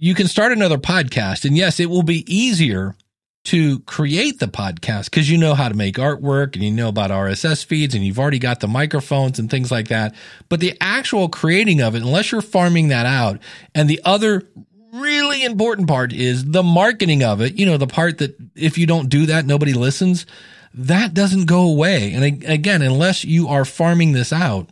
you 0.00 0.14
can 0.14 0.26
start 0.26 0.50
another 0.50 0.78
podcast. 0.78 1.44
And 1.44 1.56
yes, 1.56 1.78
it 1.78 1.90
will 1.90 2.02
be 2.02 2.24
easier 2.26 2.96
to 3.44 3.80
create 3.80 4.38
the 4.38 4.46
podcast 4.46 5.04
because 5.04 5.30
you 5.30 5.38
know 5.38 5.54
how 5.54 5.68
to 5.68 5.74
make 5.74 5.96
artwork 5.96 6.54
and 6.54 6.64
you 6.64 6.70
know 6.70 6.88
about 6.88 7.10
RSS 7.10 7.64
feeds 7.64 7.94
and 7.94 8.04
you've 8.04 8.18
already 8.18 8.38
got 8.38 8.60
the 8.60 8.68
microphones 8.68 9.38
and 9.38 9.50
things 9.50 9.70
like 9.70 9.88
that. 9.88 10.14
But 10.48 10.60
the 10.60 10.76
actual 10.80 11.28
creating 11.28 11.80
of 11.82 11.94
it, 11.94 12.02
unless 12.02 12.32
you're 12.32 12.40
farming 12.40 12.88
that 12.88 13.06
out, 13.06 13.40
and 13.74 13.88
the 13.88 14.00
other 14.04 14.48
really 14.94 15.44
important 15.44 15.86
part 15.86 16.12
is 16.12 16.46
the 16.46 16.62
marketing 16.62 17.22
of 17.22 17.42
it, 17.42 17.58
you 17.58 17.66
know, 17.66 17.76
the 17.76 17.86
part 17.86 18.18
that 18.18 18.36
if 18.56 18.78
you 18.78 18.86
don't 18.86 19.08
do 19.08 19.26
that, 19.26 19.46
nobody 19.46 19.74
listens, 19.74 20.24
that 20.72 21.12
doesn't 21.12 21.44
go 21.44 21.62
away. 21.62 22.12
And 22.12 22.24
again, 22.44 22.80
unless 22.80 23.24
you 23.24 23.48
are 23.48 23.64
farming 23.66 24.12
this 24.12 24.32
out, 24.32 24.70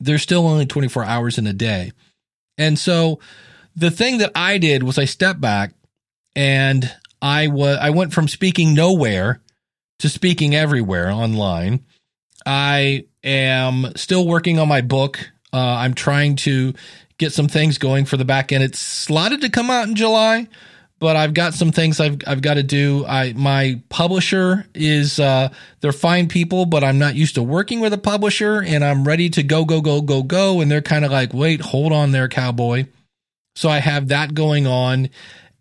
there's 0.00 0.22
still 0.22 0.46
only 0.46 0.66
24 0.66 1.04
hours 1.04 1.38
in 1.38 1.46
a 1.46 1.52
day. 1.52 1.92
And 2.56 2.78
so, 2.78 3.20
the 3.78 3.90
thing 3.90 4.18
that 4.18 4.32
I 4.34 4.58
did 4.58 4.82
was 4.82 4.98
I 4.98 5.04
stepped 5.04 5.40
back 5.40 5.72
and 6.34 6.92
I 7.22 7.46
was 7.46 7.78
I 7.80 7.90
went 7.90 8.12
from 8.12 8.28
speaking 8.28 8.74
nowhere 8.74 9.40
to 10.00 10.08
speaking 10.08 10.54
everywhere 10.54 11.10
online. 11.10 11.84
I 12.44 13.06
am 13.22 13.92
still 13.96 14.26
working 14.26 14.58
on 14.58 14.68
my 14.68 14.80
book. 14.80 15.30
Uh, 15.52 15.58
I'm 15.58 15.94
trying 15.94 16.36
to 16.36 16.74
get 17.18 17.32
some 17.32 17.48
things 17.48 17.78
going 17.78 18.04
for 18.04 18.16
the 18.16 18.24
back 18.24 18.52
end. 18.52 18.62
It's 18.62 18.78
slotted 18.78 19.40
to 19.42 19.48
come 19.48 19.70
out 19.70 19.88
in 19.88 19.94
July, 19.94 20.48
but 20.98 21.16
I've 21.16 21.34
got 21.34 21.54
some 21.54 21.70
things 21.70 22.00
I've 22.00 22.18
I've 22.26 22.42
got 22.42 22.54
to 22.54 22.64
do. 22.64 23.04
I 23.06 23.32
my 23.34 23.80
publisher 23.90 24.66
is 24.74 25.20
uh, 25.20 25.50
they're 25.80 25.92
fine 25.92 26.26
people, 26.26 26.66
but 26.66 26.82
I'm 26.82 26.98
not 26.98 27.14
used 27.14 27.36
to 27.36 27.44
working 27.44 27.78
with 27.78 27.92
a 27.92 27.98
publisher, 27.98 28.60
and 28.60 28.84
I'm 28.84 29.06
ready 29.06 29.30
to 29.30 29.44
go 29.44 29.64
go 29.64 29.80
go 29.80 30.00
go 30.00 30.24
go, 30.24 30.60
and 30.60 30.68
they're 30.68 30.82
kind 30.82 31.04
of 31.04 31.12
like, 31.12 31.32
wait, 31.32 31.60
hold 31.60 31.92
on 31.92 32.10
there, 32.10 32.28
cowboy. 32.28 32.86
So 33.58 33.68
I 33.68 33.78
have 33.78 34.08
that 34.08 34.34
going 34.34 34.68
on, 34.68 35.10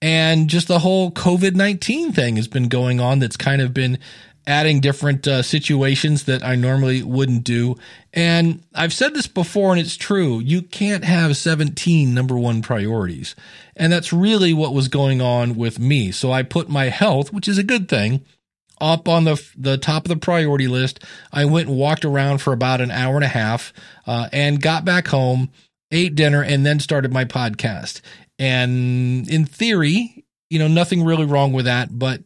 and 0.04 0.50
just 0.50 0.68
the 0.68 0.78
whole 0.78 1.10
COVID 1.12 1.56
nineteen 1.56 2.14
thing 2.14 2.36
has 2.36 2.48
been 2.48 2.68
going 2.68 3.00
on. 3.00 3.18
That's 3.18 3.38
kind 3.38 3.60
of 3.60 3.74
been 3.74 3.98
adding 4.46 4.80
different 4.80 5.28
uh, 5.28 5.42
situations 5.42 6.26
that 6.26 6.44
I 6.44 6.56
normally 6.56 7.02
wouldn't 7.02 7.44
do. 7.44 7.76
And 8.14 8.64
I've 8.76 8.94
said 8.94 9.16
this 9.16 9.26
before, 9.26 9.72
and 9.72 9.82
it's 9.82 9.98
true. 9.98 10.40
You 10.40 10.62
can't 10.62 11.04
have 11.04 11.36
17 11.36 12.14
number 12.14 12.38
one 12.38 12.62
priorities. 12.62 13.36
And 13.76 13.92
that's 13.92 14.14
really 14.14 14.54
what 14.54 14.74
was 14.74 14.88
going 14.88 15.20
on 15.20 15.56
with 15.56 15.80
me. 15.80 16.12
So 16.12 16.32
I 16.32 16.44
put 16.44 16.70
my 16.70 16.86
health, 16.86 17.34
which 17.34 17.50
is 17.50 17.58
a 17.58 17.64
good 17.64 17.90
thing, 17.90 18.24
up 18.80 19.08
on 19.10 19.24
the 19.24 19.44
the 19.58 19.78
top 19.78 20.06
of 20.06 20.10
the 20.10 20.16
priority 20.18 20.68
list. 20.68 21.04
I 21.34 21.46
went 21.46 21.68
and 21.68 21.78
walked 21.78 22.06
around 22.06 22.38
for 22.38 22.54
about 22.54 22.80
an 22.80 22.92
hour 22.92 23.16
and 23.16 23.26
a 23.26 23.30
half, 23.30 23.74
uh, 24.06 24.30
and 24.32 24.62
got 24.62 24.86
back 24.86 25.08
home, 25.08 25.50
ate 25.92 26.16
dinner, 26.16 26.44
and 26.44 26.66
then 26.66 26.80
started 26.80 27.14
my 27.14 27.26
podcast. 27.26 28.02
And 28.40 29.30
in 29.30 29.46
theory, 29.46 30.26
you 30.50 30.60
know, 30.60 30.68
nothing 30.68 31.04
really 31.04 31.26
wrong 31.26 31.54
with 31.54 31.66
that, 31.66 31.98
but 31.98 32.22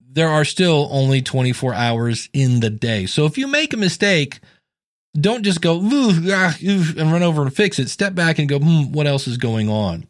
there 0.00 0.28
are 0.28 0.44
still 0.44 0.88
only 0.92 1.22
24 1.22 1.74
hours 1.74 2.28
in 2.32 2.60
the 2.60 2.70
day. 2.70 3.06
So 3.06 3.26
if 3.26 3.36
you 3.36 3.48
make 3.48 3.72
a 3.72 3.76
mistake, 3.76 4.40
don't 5.18 5.42
just 5.42 5.60
go 5.60 5.80
ah, 5.82 6.56
and 6.62 7.12
run 7.12 7.22
over 7.22 7.42
and 7.42 7.54
fix 7.54 7.78
it. 7.78 7.88
Step 7.88 8.14
back 8.14 8.38
and 8.38 8.48
go, 8.48 8.58
hmm, 8.58 8.92
what 8.92 9.06
else 9.06 9.26
is 9.26 9.38
going 9.38 9.68
on? 9.68 10.06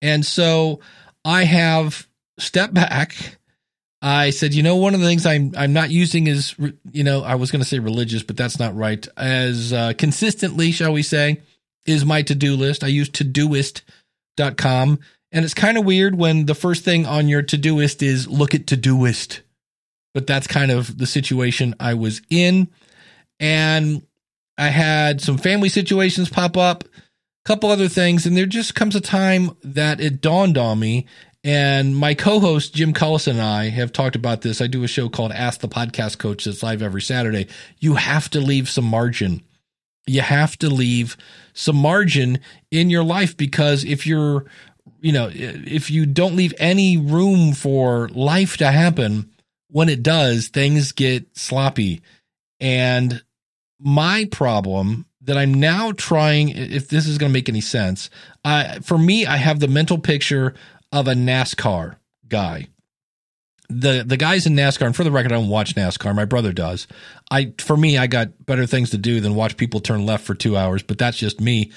And 0.00 0.24
so 0.24 0.80
I 1.24 1.44
have 1.44 2.06
stepped 2.38 2.74
back. 2.74 3.38
I 4.02 4.30
said, 4.30 4.52
you 4.52 4.62
know, 4.62 4.76
one 4.76 4.94
of 4.94 5.00
the 5.00 5.06
things 5.06 5.24
I'm 5.24 5.54
I'm 5.56 5.72
not 5.72 5.90
using 5.90 6.26
is, 6.26 6.54
you 6.92 7.04
know, 7.04 7.22
I 7.22 7.36
was 7.36 7.50
going 7.50 7.62
to 7.62 7.68
say 7.68 7.78
religious, 7.78 8.22
but 8.22 8.36
that's 8.36 8.58
not 8.58 8.76
right. 8.76 9.06
As 9.16 9.72
uh, 9.72 9.94
consistently, 9.96 10.72
shall 10.72 10.92
we 10.92 11.02
say, 11.02 11.40
is 11.86 12.04
my 12.04 12.22
to 12.22 12.34
do 12.34 12.56
list. 12.56 12.84
I 12.84 12.88
use 12.88 13.08
Todoist.com 13.10 14.98
and 15.34 15.44
it's 15.44 15.52
kind 15.52 15.76
of 15.76 15.84
weird 15.84 16.14
when 16.14 16.46
the 16.46 16.54
first 16.54 16.84
thing 16.84 17.06
on 17.06 17.26
your 17.26 17.42
Todoist 17.42 18.04
is 18.04 18.28
look 18.28 18.54
at 18.54 18.66
Todoist. 18.66 19.40
But 20.14 20.28
that's 20.28 20.46
kind 20.46 20.70
of 20.70 20.96
the 20.96 21.08
situation 21.08 21.74
I 21.80 21.94
was 21.94 22.22
in. 22.30 22.68
And 23.40 24.06
I 24.56 24.68
had 24.68 25.20
some 25.20 25.36
family 25.36 25.68
situations 25.68 26.28
pop 26.28 26.56
up, 26.56 26.84
a 26.84 26.88
couple 27.44 27.68
other 27.68 27.88
things, 27.88 28.26
and 28.26 28.36
there 28.36 28.46
just 28.46 28.76
comes 28.76 28.94
a 28.94 29.00
time 29.00 29.56
that 29.64 30.00
it 30.00 30.20
dawned 30.20 30.56
on 30.56 30.78
me. 30.78 31.06
And 31.42 31.96
my 31.96 32.14
co-host 32.14 32.72
Jim 32.72 32.94
Cullis 32.94 33.26
and 33.26 33.42
I 33.42 33.70
have 33.70 33.92
talked 33.92 34.14
about 34.14 34.42
this. 34.42 34.62
I 34.62 34.68
do 34.68 34.84
a 34.84 34.88
show 34.88 35.08
called 35.08 35.32
Ask 35.32 35.60
the 35.60 35.68
Podcast 35.68 36.18
Coach 36.18 36.44
that's 36.44 36.62
live 36.62 36.80
every 36.80 37.02
Saturday. 37.02 37.48
You 37.80 37.96
have 37.96 38.30
to 38.30 38.40
leave 38.40 38.70
some 38.70 38.84
margin. 38.84 39.42
You 40.06 40.20
have 40.20 40.56
to 40.58 40.70
leave 40.70 41.16
some 41.54 41.76
margin 41.76 42.38
in 42.70 42.90
your 42.90 43.04
life 43.04 43.36
because 43.36 43.84
if 43.84 44.06
you're 44.06 44.44
you 45.00 45.12
know, 45.12 45.30
if 45.30 45.90
you 45.90 46.06
don't 46.06 46.34
leave 46.34 46.54
any 46.58 46.96
room 46.96 47.52
for 47.52 48.08
life 48.08 48.56
to 48.56 48.72
happen, 48.72 49.30
when 49.68 49.90
it 49.90 50.02
does, 50.02 50.48
things 50.48 50.92
get 50.92 51.36
sloppy. 51.36 52.00
And 52.58 53.22
my 53.78 54.26
problem 54.30 55.04
that 55.20 55.36
I'm 55.36 55.52
now 55.52 55.92
trying, 55.92 56.48
if 56.48 56.88
this 56.88 57.06
is 57.06 57.18
going 57.18 57.30
to 57.30 57.34
make 57.34 57.50
any 57.50 57.60
sense, 57.60 58.08
I, 58.46 58.78
for 58.80 58.96
me, 58.96 59.26
I 59.26 59.36
have 59.36 59.60
the 59.60 59.68
mental 59.68 59.98
picture 59.98 60.54
of 60.90 61.06
a 61.06 61.12
NASCAR 61.12 61.96
guy. 62.26 62.68
The 63.68 64.04
the 64.06 64.16
guys 64.16 64.46
in 64.46 64.54
NASCAR, 64.54 64.86
and 64.86 64.96
for 64.96 65.04
the 65.04 65.10
record, 65.10 65.32
I 65.32 65.36
don't 65.36 65.48
watch 65.48 65.74
NASCAR. 65.74 66.14
My 66.14 66.26
brother 66.26 66.52
does. 66.52 66.86
I 67.30 67.54
for 67.58 67.76
me, 67.76 67.96
I 67.96 68.06
got 68.06 68.44
better 68.44 68.66
things 68.66 68.90
to 68.90 68.98
do 68.98 69.20
than 69.20 69.34
watch 69.34 69.56
people 69.56 69.80
turn 69.80 70.04
left 70.04 70.24
for 70.24 70.34
two 70.34 70.56
hours, 70.56 70.82
but 70.82 70.98
that's 70.98 71.16
just 71.16 71.40
me. 71.40 71.72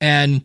And 0.00 0.44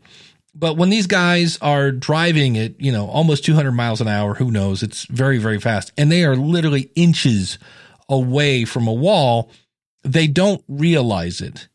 but 0.55 0.77
when 0.77 0.89
these 0.89 1.07
guys 1.07 1.57
are 1.61 1.91
driving 1.91 2.57
at, 2.57 2.79
you 2.79 2.91
know, 2.91 3.07
almost 3.07 3.43
200 3.43 3.71
miles 3.71 4.01
an 4.01 4.07
hour, 4.07 4.35
who 4.35 4.51
knows? 4.51 4.83
It's 4.83 5.05
very, 5.05 5.39
very 5.39 5.59
fast. 5.59 5.91
And 5.97 6.11
they 6.11 6.23
are 6.23 6.35
literally 6.35 6.91
inches 6.95 7.57
away 8.07 8.65
from 8.65 8.87
a 8.87 8.93
wall. 8.93 9.49
They 10.03 10.27
don't 10.27 10.63
realize 10.67 11.41
it. 11.41 11.67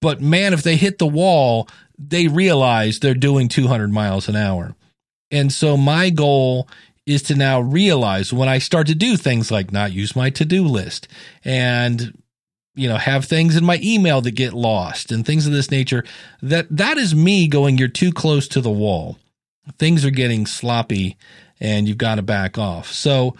But 0.00 0.20
man, 0.22 0.54
if 0.54 0.62
they 0.62 0.76
hit 0.76 0.98
the 0.98 1.06
wall, 1.06 1.68
they 1.98 2.28
realize 2.28 3.00
they're 3.00 3.14
doing 3.14 3.48
200 3.48 3.92
miles 3.92 4.28
an 4.28 4.36
hour. 4.36 4.74
And 5.30 5.52
so 5.52 5.76
my 5.76 6.08
goal 6.08 6.68
is 7.08 7.22
to 7.22 7.34
now 7.34 7.60
realize 7.60 8.32
when 8.32 8.48
I 8.48 8.58
start 8.58 8.86
to 8.88 8.94
do 8.94 9.16
things 9.16 9.50
like 9.50 9.72
not 9.72 9.92
use 9.92 10.14
my 10.14 10.30
to 10.30 10.44
do 10.44 10.64
list 10.64 11.08
and 11.44 12.16
you 12.74 12.88
know 12.88 12.96
have 12.96 13.24
things 13.24 13.56
in 13.56 13.64
my 13.64 13.80
email 13.82 14.20
that 14.20 14.32
get 14.32 14.52
lost 14.52 15.10
and 15.10 15.24
things 15.24 15.46
of 15.46 15.52
this 15.52 15.70
nature 15.70 16.04
that 16.42 16.66
that 16.70 16.98
is 16.98 17.14
me 17.14 17.48
going 17.48 17.78
you're 17.78 17.88
too 17.88 18.12
close 18.12 18.46
to 18.48 18.60
the 18.60 18.70
wall. 18.70 19.18
Things 19.78 20.04
are 20.04 20.10
getting 20.10 20.46
sloppy 20.46 21.16
and 21.60 21.88
you've 21.88 21.98
got 21.98 22.16
to 22.16 22.22
back 22.22 22.58
off. 22.58 22.92
So 22.92 23.36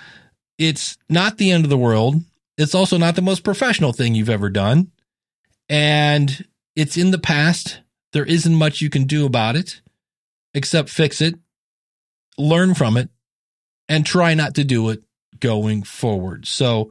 it's 0.59 0.97
not 1.09 1.39
the 1.39 1.51
end 1.51 1.65
of 1.65 1.71
the 1.71 1.79
world. 1.79 2.23
It's 2.57 2.75
also 2.75 2.99
not 2.99 3.17
the 3.17 3.23
most 3.23 3.45
professional 3.45 3.93
thing 3.93 4.15
you've 4.15 4.29
ever 4.29 4.51
done. 4.51 4.91
And 5.69 6.45
it's 6.75 6.97
in 6.97 7.13
the 7.13 7.19
past. 7.19 7.81
There 8.13 8.25
isn't 8.25 8.55
much 8.55 8.81
you 8.81 8.91
can 8.91 9.05
do 9.05 9.27
about 9.27 9.57
it 9.57 9.81
except 10.55 10.89
fix 10.89 11.21
it 11.21 11.35
learn 12.39 12.73
from 12.73 12.97
it 12.97 13.11
and 13.89 14.05
try 14.05 14.35
not 14.35 14.55
to 14.55 14.65
do 14.65 14.91
it 14.91 15.03
going 15.41 15.83
forward 15.83 16.47
so 16.47 16.91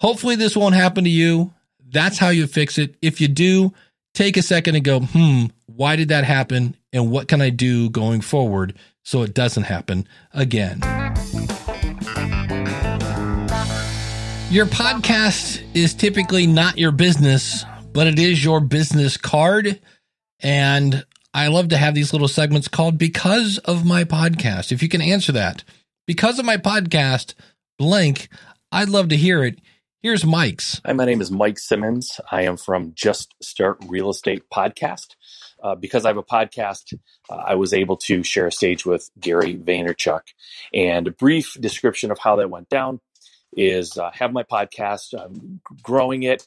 hopefully 0.00 0.36
this 0.36 0.56
won't 0.56 0.74
happen 0.74 1.04
to 1.04 1.10
you 1.10 1.52
that's 1.92 2.18
how 2.18 2.28
you 2.28 2.46
fix 2.46 2.78
it. 2.78 2.94
If 3.02 3.20
you 3.20 3.28
do, 3.28 3.72
take 4.14 4.36
a 4.36 4.42
second 4.42 4.76
and 4.76 4.84
go, 4.84 5.00
hmm, 5.00 5.46
why 5.66 5.96
did 5.96 6.08
that 6.08 6.24
happen? 6.24 6.76
And 6.92 7.10
what 7.10 7.28
can 7.28 7.40
I 7.40 7.50
do 7.50 7.90
going 7.90 8.20
forward 8.20 8.74
so 9.04 9.22
it 9.22 9.34
doesn't 9.34 9.64
happen 9.64 10.06
again? 10.32 10.80
Your 14.50 14.66
podcast 14.66 15.62
is 15.74 15.94
typically 15.94 16.46
not 16.46 16.78
your 16.78 16.92
business, 16.92 17.64
but 17.92 18.06
it 18.06 18.18
is 18.18 18.44
your 18.44 18.60
business 18.60 19.16
card. 19.16 19.80
And 20.40 21.04
I 21.32 21.48
love 21.48 21.68
to 21.68 21.76
have 21.76 21.94
these 21.94 22.12
little 22.12 22.28
segments 22.28 22.66
called 22.66 22.98
Because 22.98 23.58
of 23.58 23.84
My 23.84 24.04
Podcast. 24.04 24.72
If 24.72 24.82
you 24.82 24.88
can 24.88 25.02
answer 25.02 25.32
that, 25.32 25.62
because 26.10 26.40
of 26.40 26.44
my 26.44 26.56
podcast, 26.56 27.34
blank, 27.78 28.30
I'd 28.72 28.88
love 28.88 29.10
to 29.10 29.16
hear 29.16 29.44
it. 29.44 29.60
Here's 30.02 30.24
Mike's. 30.24 30.80
Hi, 30.84 30.92
my 30.92 31.04
name 31.04 31.20
is 31.20 31.30
Mike 31.30 31.56
Simmons. 31.56 32.20
I 32.32 32.42
am 32.42 32.56
from 32.56 32.94
Just 32.96 33.32
Start 33.40 33.78
Real 33.86 34.10
Estate 34.10 34.42
Podcast. 34.52 35.14
Uh, 35.62 35.76
because 35.76 36.04
I 36.04 36.08
have 36.08 36.16
a 36.16 36.24
podcast, 36.24 36.94
uh, 37.30 37.36
I 37.36 37.54
was 37.54 37.72
able 37.72 37.96
to 37.98 38.24
share 38.24 38.48
a 38.48 38.50
stage 38.50 38.84
with 38.84 39.08
Gary 39.20 39.56
Vaynerchuk. 39.56 40.22
And 40.74 41.06
a 41.06 41.12
brief 41.12 41.56
description 41.60 42.10
of 42.10 42.18
how 42.18 42.34
that 42.34 42.50
went 42.50 42.68
down 42.68 42.98
is 43.56 43.96
uh, 43.96 44.10
have 44.12 44.32
my 44.32 44.42
podcast, 44.42 45.14
I'm 45.16 45.60
growing 45.80 46.24
it, 46.24 46.44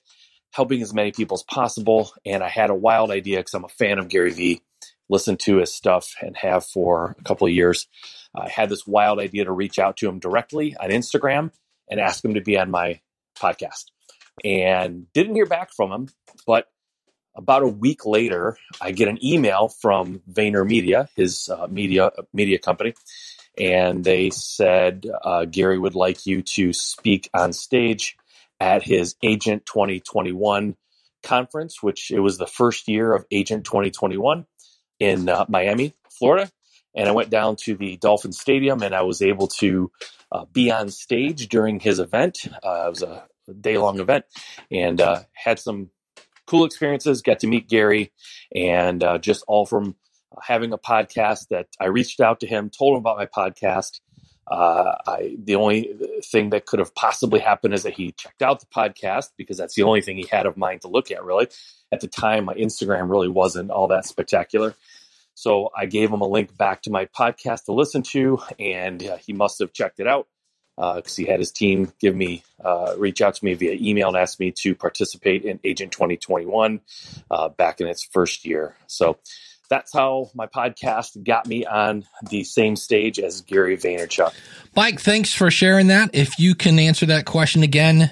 helping 0.52 0.82
as 0.82 0.94
many 0.94 1.14
people 1.14 1.36
as 1.36 1.44
possible. 1.44 2.12
And 2.26 2.44
I 2.44 2.50
had 2.50 2.70
a 2.70 2.76
wild 2.76 3.12
idea 3.12 3.38
because 3.38 3.54
I'm 3.54 3.64
a 3.64 3.70
fan 3.70 3.98
of 3.98 4.10
Gary 4.10 4.32
Vee, 4.32 4.62
listen 5.10 5.38
to 5.38 5.58
his 5.58 5.74
stuff 5.74 6.14
and 6.22 6.36
have 6.38 6.66
for 6.66 7.16
a 7.20 7.24
couple 7.24 7.48
of 7.48 7.54
years. 7.54 7.88
I 8.36 8.50
had 8.50 8.70
this 8.70 8.88
wild 8.88 9.20
idea 9.20 9.46
to 9.46 9.52
reach 9.52 9.80
out 9.80 9.98
to 9.98 10.10
him 10.10 10.20
directly 10.20 10.76
on 10.76 10.90
Instagram 10.90 11.52
and 11.90 12.00
ask 12.00 12.24
him 12.24 12.34
to 12.34 12.42
be 12.42 12.58
on 12.58 12.72
my 12.72 13.02
podcast 13.38 13.86
and 14.44 15.12
didn't 15.14 15.36
hear 15.36 15.46
back 15.46 15.72
from 15.76 15.92
him. 15.92 16.10
But 16.48 16.68
about 17.36 17.64
a 17.64 17.68
week 17.68 18.06
later, 18.06 18.58
I 18.82 18.92
get 18.92 19.08
an 19.08 19.24
email 19.24 19.68
from 19.68 20.22
Vayner 20.32 20.68
Media, 20.68 21.10
his 21.16 21.50
uh, 21.50 21.68
media 21.68 22.12
media 22.32 22.60
company, 22.60 22.94
and 23.58 24.04
they 24.04 24.30
said 24.30 25.06
uh, 25.24 25.46
Gary 25.46 25.80
would 25.80 25.96
like 25.96 26.26
you 26.26 26.42
to 26.42 26.74
speak 26.74 27.30
on 27.34 27.54
stage 27.54 28.18
at 28.60 28.84
his 28.84 29.16
Agent 29.24 29.66
2021 29.66 30.76
conference, 31.24 31.82
which 31.82 32.12
it 32.12 32.20
was 32.20 32.38
the 32.38 32.48
first 32.48 32.88
year 32.88 33.14
of 33.14 33.26
Agent 33.32 33.66
2021 33.66 34.46
in 35.04 35.28
uh, 35.28 35.46
Miami, 35.50 35.94
Florida. 36.10 36.50
And 36.96 37.10
I 37.10 37.12
went 37.12 37.30
down 37.30 37.58
to 37.64 37.76
the 37.76 37.98
Dolphin 37.98 38.32
Stadium 38.32 38.82
and 38.82 38.96
I 38.96 39.02
was 39.02 39.22
able 39.22 39.48
to 39.60 39.92
uh, 40.32 40.46
be 40.46 40.72
on 40.72 40.90
stage 40.90 41.50
during 41.50 41.80
his 41.80 42.00
event. 42.00 42.40
Uh, 42.64 42.86
it 42.86 42.90
was 42.90 43.02
a 43.02 43.26
day 43.60 43.78
long 43.78 44.00
event 44.00 44.24
and 44.72 45.02
uh, 45.02 45.24
had 45.34 45.60
some 45.60 45.90
cool 46.46 46.64
experiences. 46.64 47.22
Got 47.22 47.40
to 47.40 47.48
meet 47.48 47.68
Gary, 47.68 48.14
and 48.56 49.04
uh, 49.04 49.18
just 49.18 49.44
all 49.48 49.66
from 49.66 49.96
having 50.42 50.72
a 50.72 50.78
podcast 50.78 51.50
that 51.50 51.68
I 51.80 51.86
reached 51.86 52.22
out 52.22 52.40
to 52.40 52.48
him, 52.48 52.70
told 52.70 52.94
him 52.94 53.00
about 53.00 53.18
my 53.18 53.26
podcast. 53.26 54.00
Uh, 54.48 54.96
I 55.08 55.38
the 55.42 55.56
only 55.56 55.94
thing 56.24 56.50
that 56.50 56.66
could 56.66 56.80
have 56.80 56.94
possibly 56.96 57.40
happened 57.40 57.74
is 57.74 57.84
that 57.84 57.94
he 57.94 58.12
checked 58.12 58.42
out 58.42 58.60
the 58.60 58.66
podcast 58.66 59.32
because 59.38 59.58
that's 59.58 59.76
the 59.76 59.84
only 59.84 60.02
thing 60.02 60.18
he 60.18 60.28
had 60.30 60.46
of 60.46 60.58
mine 60.58 60.80
to 60.80 60.88
look 60.88 61.12
at. 61.12 61.24
Really, 61.24 61.48
at 61.92 62.02
the 62.02 62.08
time, 62.08 62.46
my 62.46 62.54
Instagram 62.54 63.10
really 63.10 63.30
wasn't 63.30 63.72
all 63.72 63.88
that 63.88 64.06
spectacular. 64.06 64.76
So 65.36 65.72
I 65.76 65.86
gave 65.86 66.12
him 66.12 66.22
a 66.22 66.28
link 66.28 66.56
back 66.56 66.84
to 66.84 66.92
my 66.92 67.06
podcast 67.06 67.66
to 67.66 67.74
listen 67.74 68.04
to, 68.04 68.40
and 68.60 69.02
uh, 69.04 69.18
he 69.18 69.34
must 69.34 69.60
have 69.60 69.74
checked 69.74 70.00
it 70.00 70.08
out 70.08 70.28
because 70.76 71.20
uh, 71.20 71.22
he 71.22 71.26
had 71.26 71.40
his 71.40 71.52
team 71.52 71.92
give 72.00 72.16
me 72.16 72.44
uh, 72.64 72.96
reach 72.98 73.22
out 73.22 73.36
to 73.36 73.46
me 73.46 73.54
via 73.54 73.78
email 73.80 74.08
and 74.08 74.18
ask 74.18 74.40
me 74.40 74.52
to 74.52 74.74
participate 74.76 75.44
in 75.44 75.60
Agent 75.64 75.92
2021 75.92 76.82
uh, 77.30 77.50
back 77.50 77.80
in 77.80 77.88
its 77.88 78.04
first 78.04 78.46
year. 78.46 78.76
So 78.88 79.18
that's 79.70 79.94
how 79.94 80.30
my 80.36 80.48
podcast 80.48 81.24
got 81.24 81.48
me 81.48 81.66
on 81.66 82.06
the 82.30 82.44
same 82.44 82.76
stage 82.76 83.20
as 83.20 83.42
Gary 83.42 83.78
Vaynerchuk. 83.78 84.34
Mike, 84.76 85.00
thanks 85.00 85.34
for 85.34 85.50
sharing 85.50 85.88
that. 85.88 86.12
If 86.14 86.40
you 86.40 86.56
can 86.56 86.80
answer 86.80 87.06
that 87.08 87.26
question 87.26 87.64
again, 87.64 88.12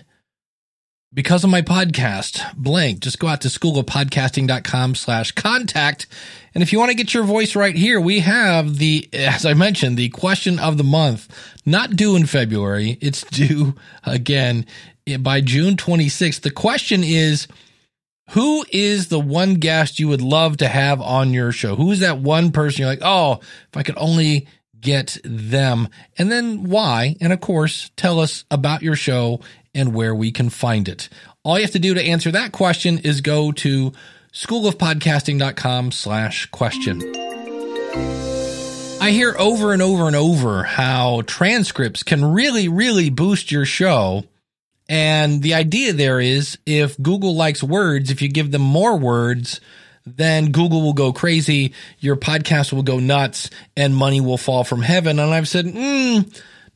because 1.14 1.44
of 1.44 1.50
my 1.50 1.62
podcast, 1.62 2.56
blank, 2.56 3.02
just 3.02 3.20
go 3.20 3.28
out 3.28 3.42
to 3.42 3.50
schoolofpodcasting.com 3.50 4.96
slash 4.96 5.34
contact. 5.34 6.08
And 6.56 6.62
if 6.62 6.72
you 6.72 6.80
want 6.80 6.92
to 6.92 6.96
get 6.96 7.14
your 7.14 7.24
voice 7.24 7.54
right 7.56 7.76
here, 7.76 8.00
we 8.00 8.20
have 8.22 8.78
the, 8.78 9.10
as 9.12 9.46
I 9.46 9.54
mentioned, 9.54 9.98
the 9.98 10.10
question 10.10 10.58
of 10.58 10.78
the 10.78 10.86
month, 10.86 11.28
not 11.66 11.98
due 11.98 12.16
in 12.16 12.26
February. 12.28 12.98
It's 13.02 13.24
due 13.24 13.76
again 14.06 14.66
by 15.20 15.42
June 15.42 15.76
26th. 15.76 16.42
The 16.42 16.52
question 16.52 17.04
is, 17.04 17.48
who 18.32 18.65
is 18.72 19.10
the 19.10 19.20
one 19.20 19.56
guest 19.56 20.00
you 20.00 20.08
would 20.08 20.22
love 20.22 20.58
to 20.58 20.67
have 20.67 21.02
on 21.02 21.34
your 21.34 21.52
show? 21.52 21.76
Who's 21.76 22.00
that 22.00 22.20
one 22.20 22.52
person 22.52 22.82
you're 22.82 22.89
like, 22.89 23.00
oh, 23.02 23.39
if 23.41 23.76
I 23.76 23.84
could 23.84 23.98
only 23.98 24.48
get 24.80 25.17
them? 25.24 25.89
And 26.17 26.32
then 26.32 26.63
why? 26.63 27.17
And 27.20 27.34
of 27.34 27.41
course, 27.41 27.91
tell 27.98 28.22
us 28.22 28.46
about 28.50 28.84
your 28.84 28.96
show 28.96 29.41
and 29.76 29.94
where 29.94 30.15
we 30.15 30.32
can 30.32 30.50
find 30.50 30.88
it. 30.88 31.10
All 31.44 31.58
you 31.58 31.65
have 31.65 31.74
to 31.74 31.80
do 31.80 31.94
to 31.94 32.02
answer 32.02 32.32
that 32.32 32.54
question 32.54 33.00
is 33.00 33.20
go 33.20 33.52
to 33.52 33.91
schoolofpodcasting.com 34.32 35.91
slash 35.91 36.46
question. 36.52 37.02
I 39.02 39.12
hear 39.12 39.36
over 39.38 39.74
and 39.74 39.82
over 39.82 40.08
and 40.08 40.15
over 40.15 40.63
how 40.63 41.24
transcripts 41.26 42.04
can 42.04 42.24
really, 42.24 42.70
really 42.70 43.10
boost 43.10 43.52
your 43.52 43.65
show 43.65 44.24
and 44.89 45.41
the 45.41 45.54
idea 45.54 45.94
there 45.94 46.20
is 46.20 46.58
if 46.65 47.02
Google 47.02 47.36
likes 47.36 47.63
words, 47.63 48.12
if 48.12 48.22
you 48.22 48.30
give 48.30 48.52
them 48.52 48.62
more 48.62 48.98
words, 48.98 49.62
then 50.06 50.52
Google 50.52 50.82
will 50.82 50.94
go 50.94 51.13
crazy, 51.13 51.74
your 52.00 52.15
podcast 52.15 52.74
will 52.74 52.84
go 52.84 53.00
nuts, 53.00 53.50
and 53.78 53.96
money 53.96 54.20
will 54.20 54.38
fall 54.38 54.63
from 54.63 54.82
heaven. 54.82 55.20
And 55.20 55.34
I've 55.34 55.48
said, 55.48 55.67
hmm, 55.67 56.20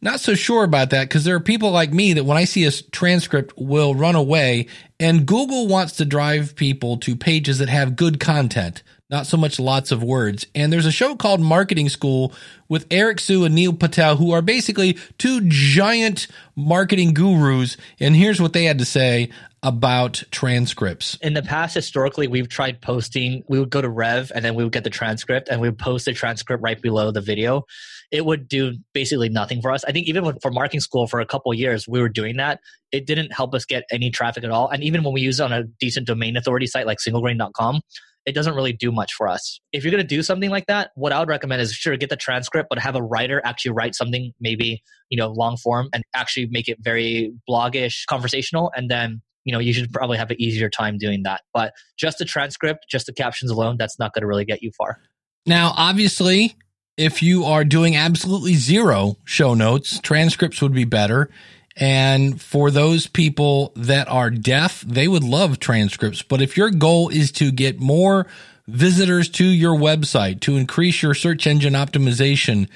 not 0.02 0.20
so 0.20 0.36
sure 0.36 0.64
about 0.64 0.92
that 0.92 1.10
because 1.10 1.24
there 1.24 1.36
are 1.36 1.42
people 1.42 1.72
like 1.72 1.92
me 1.92 2.14
that 2.14 2.26
when 2.26 2.38
I 2.38 2.46
see 2.46 2.66
a 2.66 2.72
transcript 2.72 3.54
will 3.58 3.96
run 3.96 4.16
away 4.16 4.68
and 5.00 5.26
Google 5.26 5.68
wants 5.68 5.94
to 5.98 6.06
drive 6.06 6.56
people 6.56 6.98
to 6.98 7.16
pages 7.16 7.58
that 7.58 7.70
have 7.70 7.96
good 7.96 8.20
content 8.20 8.84
not 9.10 9.28
so 9.28 9.38
much 9.38 9.60
lots 9.60 9.92
of 9.92 10.04
words. 10.04 10.48
And 10.56 10.74
there's 10.74 10.86
a 10.86 10.92
show 10.92 11.16
called 11.16 11.40
Marketing 11.40 11.90
School 11.90 12.34
with 12.68 12.88
Eric 12.90 13.20
Siu 13.20 13.44
and 13.46 13.54
Neil 13.54 13.74
Patel, 13.74 14.16
who 14.16 14.32
are 14.32 14.42
basically 14.42 14.98
two 15.18 15.42
giant 15.48 16.28
marketing 16.56 17.14
gurus. 17.14 17.78
And 18.00 18.16
here's 18.16 18.42
what 18.42 18.54
they 18.54 18.66
had 18.66 18.80
to 18.80 18.86
say 18.86 19.30
about 19.62 20.24
transcripts. 20.32 21.18
In 21.22 21.34
the 21.34 21.42
past, 21.42 21.76
historically, 21.76 22.28
we've 22.28 22.50
tried 22.50 22.82
posting, 22.82 23.44
we 23.48 23.60
would 23.60 23.70
go 23.70 23.82
to 23.82 23.90
Rev 23.90 24.32
and 24.34 24.44
then 24.44 24.56
we 24.56 24.64
would 24.64 24.74
get 24.74 24.84
the 24.84 24.90
transcript 24.90 25.50
and 25.50 25.62
we 25.62 25.70
would 25.70 25.80
post 25.80 26.06
the 26.06 26.14
transcript 26.14 26.64
right 26.64 26.80
below 26.80 27.12
the 27.12 27.22
video. 27.22 27.64
It 28.12 28.26
would 28.26 28.48
do 28.48 28.78
basically 28.94 29.30
nothing 29.30 29.62
for 29.62 29.72
us. 29.72 29.84
I 29.84 29.92
think 29.92 30.08
even 30.08 30.40
for 30.40 30.52
marketing 30.52 30.82
school 30.82 31.08
for 31.08 31.20
a 31.20 31.26
couple 31.26 31.54
years, 31.54 31.88
we 31.88 32.00
were 32.00 32.10
doing 32.10 32.38
that. 32.38 32.60
It 32.92 33.08
didn't 33.08 33.34
help 33.34 33.56
us 33.56 33.66
get 33.66 33.84
any 33.92 34.12
traffic 34.12 34.44
at 34.44 34.52
all. 34.52 34.70
And 34.70 34.84
even 34.84 35.04
when 35.04 35.14
we 35.14 35.22
use 35.22 35.40
it 35.40 35.44
on 35.44 35.52
a 35.52 35.64
decent 35.64 36.06
domain 36.08 36.38
authority 36.38 36.68
site 36.68 36.86
like 36.86 37.00
singlegrain.com, 37.00 37.82
it 38.26 38.34
doesn't 38.34 38.56
really 38.56 38.74
do 38.74 38.92
much 38.92 39.14
for 39.14 39.28
us. 39.28 39.60
If 39.72 39.84
you're 39.84 39.92
going 39.92 40.04
to 40.04 40.08
do 40.08 40.24
something 40.24 40.50
like 40.50 40.66
that, 40.68 40.92
what 40.96 41.14
I 41.14 41.20
would 41.20 41.30
recommend 41.30 41.62
is 41.62 41.74
sure 41.74 41.96
get 41.96 42.10
the 42.10 42.16
transcript, 42.16 42.70
but 42.70 42.80
have 42.80 42.96
a 42.96 43.04
writer 43.04 43.42
actually 43.46 43.72
write 43.72 43.96
something 43.96 44.34
maybe, 44.40 44.82
you 45.10 45.18
know, 45.18 45.30
long 45.30 45.58
form 45.58 45.90
and 45.94 46.04
actually 46.16 46.48
make 46.48 46.68
it 46.68 46.80
very 46.82 47.34
blogish, 47.48 48.06
conversational. 48.08 48.72
And 48.76 48.90
then, 48.90 49.22
you 49.44 49.52
know, 49.52 49.60
you 49.60 49.74
should 49.74 49.94
probably 49.94 50.18
have 50.18 50.32
an 50.32 50.42
easier 50.42 50.70
time 50.70 50.98
doing 50.98 51.24
that. 51.24 51.42
But 51.54 51.74
just 51.98 52.18
the 52.18 52.26
transcript, 52.26 52.88
just 52.90 53.06
the 53.06 53.14
captions 53.14 53.52
alone, 53.52 53.78
that's 53.78 54.00
not 54.00 54.14
going 54.14 54.22
to 54.22 54.28
really 54.28 54.46
get 54.46 54.64
you 54.64 54.72
far. 54.72 55.00
Now, 55.46 55.74
obviously, 55.78 56.56
if 56.98 57.22
you 57.22 57.44
are 57.44 57.64
doing 57.64 57.96
absolutely 57.96 58.56
zero 58.56 59.18
show 59.24 59.54
notes, 59.54 60.00
transcripts 60.00 60.62
would 60.62 60.74
be 60.74 60.86
better. 60.86 61.30
And 61.76 62.42
for 62.42 62.72
those 62.72 63.08
people 63.08 63.74
that 63.76 64.08
are 64.08 64.30
deaf, 64.30 64.82
they 64.82 65.08
would 65.08 65.24
love 65.24 65.60
transcripts. 65.60 66.22
But 66.22 66.42
if 66.42 66.56
your 66.56 66.70
goal 66.70 67.10
is 67.10 67.32
to 67.34 67.52
get 67.52 67.80
more 67.80 68.28
visitors 68.68 69.30
to 69.30 69.46
your 69.46 69.76
website, 69.76 70.40
to 70.42 70.56
increase 70.56 71.04
your 71.04 71.14
search 71.14 71.46
engine 71.48 71.74
optimization, 71.74 72.70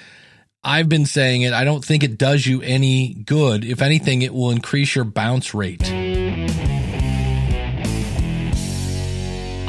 I've 0.63 0.89
been 0.89 1.05
saying 1.05 1.43
it. 1.43 1.53
I 1.53 1.63
don't 1.63 1.85
think 1.85 2.03
it 2.03 2.17
does 2.17 2.45
you 2.45 2.61
any 2.61 3.13
good. 3.13 3.63
If 3.63 3.81
anything, 3.81 4.21
it 4.21 4.33
will 4.33 4.51
increase 4.51 4.93
your 4.95 5.05
bounce 5.05 5.53
rate. 5.53 5.79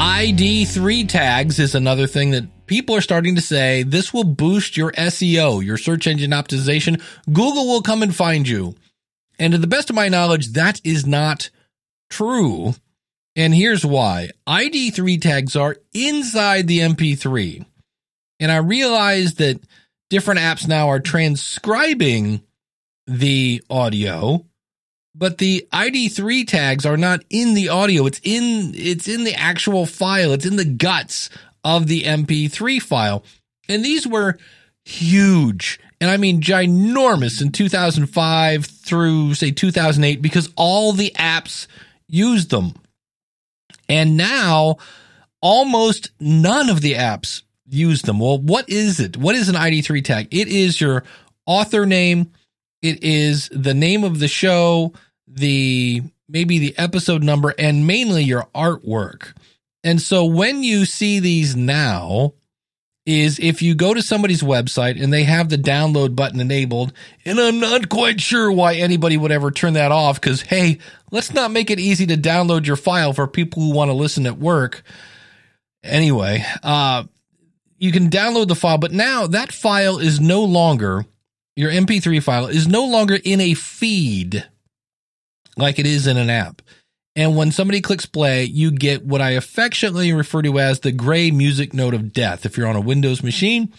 ID3 0.00 1.08
tags 1.08 1.58
is 1.60 1.74
another 1.74 2.06
thing 2.06 2.30
that 2.32 2.66
people 2.66 2.96
are 2.96 3.00
starting 3.00 3.36
to 3.36 3.40
say 3.40 3.84
this 3.84 4.12
will 4.12 4.24
boost 4.24 4.76
your 4.76 4.90
SEO, 4.92 5.64
your 5.64 5.76
search 5.76 6.06
engine 6.06 6.32
optimization. 6.32 7.00
Google 7.26 7.68
will 7.68 7.82
come 7.82 8.02
and 8.02 8.14
find 8.14 8.48
you. 8.48 8.74
And 9.40 9.54
to 9.54 9.58
the 9.58 9.66
best 9.66 9.88
of 9.88 9.96
my 9.96 10.08
knowledge, 10.08 10.48
that 10.48 10.82
is 10.84 11.06
not 11.06 11.48
true. 12.10 12.74
And 13.34 13.54
here's 13.54 13.86
why 13.86 14.30
ID3 14.46 15.20
tags 15.20 15.56
are 15.56 15.78
inside 15.94 16.68
the 16.68 16.80
MP3. 16.80 17.64
And 18.38 18.52
I 18.52 18.58
realize 18.58 19.34
that 19.34 19.60
different 20.10 20.40
apps 20.40 20.68
now 20.68 20.88
are 20.88 21.00
transcribing 21.00 22.42
the 23.06 23.62
audio, 23.70 24.44
but 25.14 25.38
the 25.38 25.66
ID3 25.72 26.46
tags 26.46 26.84
are 26.84 26.98
not 26.98 27.24
in 27.30 27.54
the 27.54 27.70
audio. 27.70 28.04
It's 28.04 28.20
in, 28.22 28.74
it's 28.74 29.08
in 29.08 29.24
the 29.24 29.34
actual 29.34 29.86
file. 29.86 30.32
It's 30.32 30.46
in 30.46 30.56
the 30.56 30.66
guts 30.66 31.30
of 31.64 31.86
the 31.86 32.02
MP3 32.02 32.80
file. 32.82 33.24
And 33.70 33.82
these 33.82 34.06
were 34.06 34.36
huge 34.84 35.80
and 36.00 36.10
I 36.10 36.16
mean 36.16 36.40
ginormous 36.40 37.42
in 37.42 37.52
2005 37.52 38.64
through 38.90 39.34
say 39.34 39.52
2008 39.52 40.20
because 40.20 40.52
all 40.56 40.92
the 40.92 41.12
apps 41.16 41.66
used 42.08 42.50
them. 42.50 42.74
And 43.88 44.16
now 44.16 44.76
almost 45.40 46.10
none 46.20 46.68
of 46.68 46.82
the 46.82 46.94
apps 46.94 47.42
use 47.66 48.02
them. 48.02 48.18
Well, 48.18 48.38
what 48.38 48.68
is 48.68 49.00
it? 49.00 49.16
What 49.16 49.36
is 49.36 49.48
an 49.48 49.54
ID3 49.54 50.04
tag? 50.04 50.28
It 50.32 50.48
is 50.48 50.80
your 50.80 51.04
author 51.46 51.86
name, 51.86 52.32
it 52.82 53.02
is 53.02 53.48
the 53.52 53.74
name 53.74 54.04
of 54.04 54.18
the 54.18 54.28
show, 54.28 54.92
the 55.26 56.02
maybe 56.28 56.58
the 56.58 56.76
episode 56.76 57.22
number 57.22 57.54
and 57.58 57.86
mainly 57.86 58.24
your 58.24 58.48
artwork. 58.54 59.34
And 59.84 60.00
so 60.00 60.24
when 60.24 60.62
you 60.62 60.84
see 60.84 61.20
these 61.20 61.56
now, 61.56 62.34
is 63.10 63.38
if 63.38 63.62
you 63.62 63.74
go 63.74 63.94
to 63.94 64.02
somebody's 64.02 64.42
website 64.42 65.02
and 65.02 65.12
they 65.12 65.24
have 65.24 65.48
the 65.48 65.56
download 65.56 66.14
button 66.14 66.40
enabled, 66.40 66.92
and 67.24 67.38
I'm 67.38 67.60
not 67.60 67.88
quite 67.88 68.20
sure 68.20 68.50
why 68.50 68.74
anybody 68.74 69.16
would 69.16 69.32
ever 69.32 69.50
turn 69.50 69.74
that 69.74 69.92
off 69.92 70.20
because, 70.20 70.42
hey, 70.42 70.78
let's 71.10 71.32
not 71.32 71.50
make 71.50 71.70
it 71.70 71.80
easy 71.80 72.06
to 72.06 72.16
download 72.16 72.66
your 72.66 72.76
file 72.76 73.12
for 73.12 73.26
people 73.26 73.62
who 73.62 73.72
want 73.74 73.90
to 73.90 73.94
listen 73.94 74.26
at 74.26 74.38
work. 74.38 74.82
Anyway, 75.82 76.44
uh, 76.62 77.04
you 77.78 77.92
can 77.92 78.10
download 78.10 78.48
the 78.48 78.54
file, 78.54 78.78
but 78.78 78.92
now 78.92 79.26
that 79.26 79.52
file 79.52 79.98
is 79.98 80.20
no 80.20 80.42
longer, 80.44 81.04
your 81.56 81.70
MP3 81.70 82.22
file 82.22 82.46
is 82.46 82.68
no 82.68 82.84
longer 82.84 83.18
in 83.24 83.40
a 83.40 83.54
feed 83.54 84.46
like 85.56 85.78
it 85.78 85.86
is 85.86 86.06
in 86.06 86.16
an 86.16 86.30
app. 86.30 86.62
And 87.20 87.36
when 87.36 87.52
somebody 87.52 87.82
clicks 87.82 88.06
play, 88.06 88.44
you 88.44 88.70
get 88.70 89.04
what 89.04 89.20
I 89.20 89.32
affectionately 89.32 90.10
refer 90.10 90.40
to 90.40 90.58
as 90.58 90.80
the 90.80 90.90
gray 90.90 91.30
music 91.30 91.74
note 91.74 91.92
of 91.92 92.14
death. 92.14 92.46
If 92.46 92.56
you're 92.56 92.66
on 92.66 92.76
a 92.76 92.80
Windows 92.80 93.22
machine, 93.22 93.74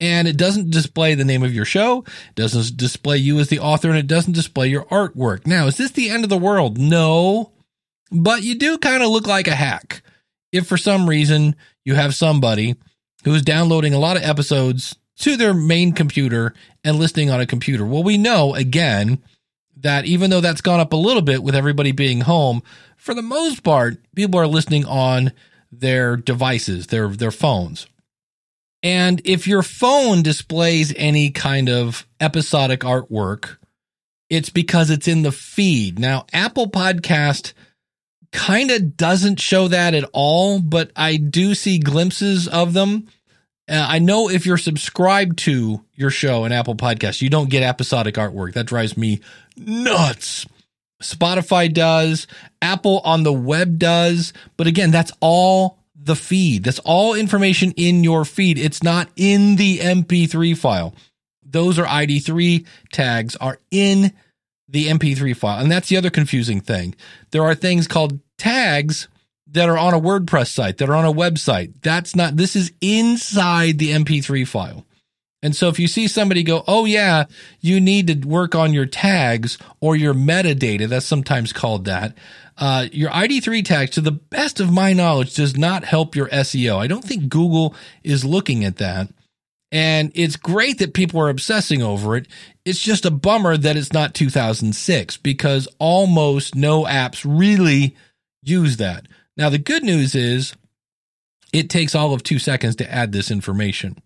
and 0.00 0.26
it 0.26 0.36
doesn't 0.36 0.72
display 0.72 1.14
the 1.14 1.24
name 1.24 1.44
of 1.44 1.54
your 1.54 1.64
show, 1.64 2.04
doesn't 2.34 2.76
display 2.76 3.18
you 3.18 3.38
as 3.38 3.48
the 3.48 3.60
author, 3.60 3.90
and 3.90 3.96
it 3.96 4.08
doesn't 4.08 4.32
display 4.32 4.66
your 4.66 4.86
artwork. 4.86 5.46
Now, 5.46 5.68
is 5.68 5.76
this 5.76 5.92
the 5.92 6.10
end 6.10 6.24
of 6.24 6.30
the 6.30 6.36
world? 6.36 6.76
No, 6.76 7.52
but 8.10 8.42
you 8.42 8.58
do 8.58 8.76
kind 8.76 9.04
of 9.04 9.10
look 9.10 9.28
like 9.28 9.46
a 9.46 9.54
hack. 9.54 10.02
If 10.50 10.66
for 10.66 10.76
some 10.76 11.08
reason 11.08 11.54
you 11.84 11.94
have 11.94 12.16
somebody 12.16 12.74
who 13.22 13.34
is 13.34 13.42
downloading 13.42 13.94
a 13.94 14.00
lot 14.00 14.16
of 14.16 14.24
episodes 14.24 14.96
to 15.20 15.36
their 15.36 15.54
main 15.54 15.92
computer 15.92 16.54
and 16.82 16.98
listening 16.98 17.30
on 17.30 17.40
a 17.40 17.46
computer. 17.46 17.86
Well, 17.86 18.02
we 18.02 18.18
know 18.18 18.52
again 18.56 19.22
that 19.84 20.06
even 20.06 20.30
though 20.30 20.40
that's 20.40 20.60
gone 20.60 20.80
up 20.80 20.92
a 20.92 20.96
little 20.96 21.22
bit 21.22 21.42
with 21.42 21.54
everybody 21.54 21.92
being 21.92 22.22
home, 22.22 22.62
for 22.96 23.14
the 23.14 23.22
most 23.22 23.62
part, 23.62 23.98
people 24.16 24.40
are 24.40 24.46
listening 24.46 24.84
on 24.86 25.32
their 25.70 26.16
devices, 26.16 26.88
their 26.88 27.08
their 27.08 27.30
phones. 27.30 27.86
And 28.82 29.22
if 29.24 29.46
your 29.46 29.62
phone 29.62 30.22
displays 30.22 30.92
any 30.96 31.30
kind 31.30 31.68
of 31.70 32.06
episodic 32.20 32.80
artwork, 32.80 33.56
it's 34.28 34.50
because 34.50 34.90
it's 34.90 35.08
in 35.08 35.22
the 35.22 35.32
feed. 35.32 35.98
Now, 35.98 36.26
Apple 36.32 36.70
Podcast 36.70 37.52
kind 38.32 38.70
of 38.70 38.96
doesn't 38.96 39.40
show 39.40 39.68
that 39.68 39.94
at 39.94 40.08
all, 40.12 40.60
but 40.60 40.90
I 40.96 41.16
do 41.16 41.54
see 41.54 41.78
glimpses 41.78 42.48
of 42.48 42.72
them. 42.72 43.08
Uh, 43.68 43.86
I 43.88 43.98
know 43.98 44.28
if 44.28 44.44
you're 44.44 44.58
subscribed 44.58 45.38
to 45.40 45.82
your 45.94 46.10
show 46.10 46.44
in 46.44 46.52
Apple 46.52 46.74
Podcasts, 46.74 47.22
you 47.22 47.30
don't 47.30 47.48
get 47.48 47.62
episodic 47.62 48.16
artwork. 48.16 48.52
That 48.52 48.66
drives 48.66 48.96
me 48.96 49.20
nuts. 49.56 50.46
Spotify 51.02 51.72
does, 51.72 52.26
Apple 52.62 53.00
on 53.04 53.22
the 53.22 53.32
web 53.32 53.78
does, 53.78 54.32
but 54.56 54.66
again, 54.66 54.90
that's 54.90 55.12
all 55.20 55.78
the 55.94 56.16
feed. 56.16 56.64
That's 56.64 56.78
all 56.80 57.14
information 57.14 57.72
in 57.72 58.04
your 58.04 58.24
feed. 58.24 58.58
It's 58.58 58.82
not 58.82 59.08
in 59.16 59.56
the 59.56 59.78
MP3 59.78 60.56
file. 60.56 60.94
Those 61.42 61.78
are 61.78 61.86
ID3 61.86 62.66
tags 62.92 63.36
are 63.36 63.58
in 63.70 64.12
the 64.68 64.88
MP3 64.88 65.36
file. 65.36 65.60
And 65.60 65.70
that's 65.70 65.88
the 65.88 65.96
other 65.96 66.10
confusing 66.10 66.60
thing. 66.60 66.94
There 67.30 67.42
are 67.42 67.54
things 67.54 67.86
called 67.86 68.18
tags 68.38 69.08
that 69.54 69.68
are 69.68 69.78
on 69.78 69.94
a 69.94 70.00
WordPress 70.00 70.48
site, 70.48 70.78
that 70.78 70.90
are 70.90 70.94
on 70.94 71.04
a 71.04 71.12
website. 71.12 71.74
That's 71.80 72.14
not, 72.14 72.36
this 72.36 72.54
is 72.54 72.72
inside 72.80 73.78
the 73.78 73.92
MP3 73.92 74.46
file. 74.46 74.84
And 75.42 75.54
so 75.54 75.68
if 75.68 75.78
you 75.78 75.88
see 75.88 76.08
somebody 76.08 76.42
go, 76.42 76.64
oh 76.66 76.86
yeah, 76.86 77.24
you 77.60 77.80
need 77.80 78.06
to 78.08 78.28
work 78.28 78.54
on 78.54 78.72
your 78.72 78.86
tags 78.86 79.58
or 79.80 79.94
your 79.94 80.14
metadata, 80.14 80.88
that's 80.88 81.06
sometimes 81.06 81.52
called 81.52 81.84
that. 81.84 82.16
Uh, 82.56 82.86
your 82.92 83.10
ID3 83.10 83.64
tags, 83.64 83.90
to 83.92 84.00
the 84.00 84.12
best 84.12 84.58
of 84.58 84.72
my 84.72 84.92
knowledge, 84.92 85.34
does 85.34 85.56
not 85.56 85.84
help 85.84 86.16
your 86.16 86.28
SEO. 86.28 86.78
I 86.78 86.86
don't 86.86 87.04
think 87.04 87.28
Google 87.28 87.74
is 88.02 88.24
looking 88.24 88.64
at 88.64 88.78
that. 88.78 89.08
And 89.70 90.12
it's 90.14 90.36
great 90.36 90.78
that 90.78 90.94
people 90.94 91.20
are 91.20 91.28
obsessing 91.28 91.82
over 91.82 92.16
it. 92.16 92.26
It's 92.64 92.80
just 92.80 93.04
a 93.04 93.10
bummer 93.10 93.56
that 93.56 93.76
it's 93.76 93.92
not 93.92 94.14
2006 94.14 95.16
because 95.18 95.68
almost 95.78 96.54
no 96.54 96.84
apps 96.84 97.24
really 97.28 97.96
use 98.42 98.78
that. 98.78 99.06
Now, 99.36 99.50
the 99.50 99.58
good 99.58 99.82
news 99.82 100.14
is 100.14 100.54
it 101.52 101.68
takes 101.68 101.94
all 101.94 102.14
of 102.14 102.22
two 102.22 102.38
seconds 102.38 102.76
to 102.76 102.92
add 102.92 103.10
this 103.12 103.30
information. 103.30 103.96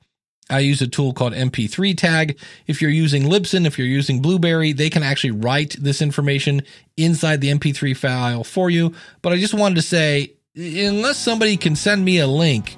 I 0.51 0.61
use 0.61 0.81
a 0.81 0.89
tool 0.89 1.13
called 1.13 1.35
MP3 1.35 1.95
tag. 1.95 2.39
If 2.67 2.81
you're 2.81 2.91
using 2.91 3.25
Libsyn, 3.25 3.67
if 3.67 3.79
you're 3.79 3.87
using 3.87 4.23
Blubrry, 4.23 4.73
they 4.73 4.89
can 4.89 5.03
actually 5.03 5.33
write 5.33 5.77
this 5.79 6.01
information 6.01 6.63
inside 6.97 7.43
the 7.43 7.49
MP3 7.49 7.95
file 7.95 8.45
for 8.45 8.71
you. 8.71 8.95
But 9.21 9.35
I 9.35 9.39
just 9.39 9.53
wanted 9.53 9.75
to 9.75 9.83
say, 9.83 10.33
unless 10.57 11.19
somebody 11.19 11.59
can 11.59 11.77
send 11.77 12.03
me 12.03 12.19
a 12.21 12.27
link, 12.27 12.77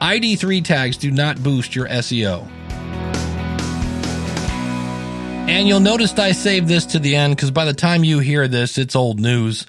ID3 0.00 0.64
tags 0.64 0.96
do 0.96 1.12
not 1.12 1.40
boost 1.40 1.76
your 1.76 1.86
SEO. 1.86 2.48
And 5.48 5.68
you'll 5.68 5.78
notice 5.78 6.18
I 6.18 6.32
saved 6.32 6.66
this 6.66 6.86
to 6.86 6.98
the 6.98 7.14
end 7.14 7.36
because 7.36 7.52
by 7.52 7.64
the 7.64 7.72
time 7.72 8.02
you 8.02 8.18
hear 8.18 8.48
this, 8.48 8.76
it's 8.76 8.96
old 8.96 9.20
news. 9.20 9.64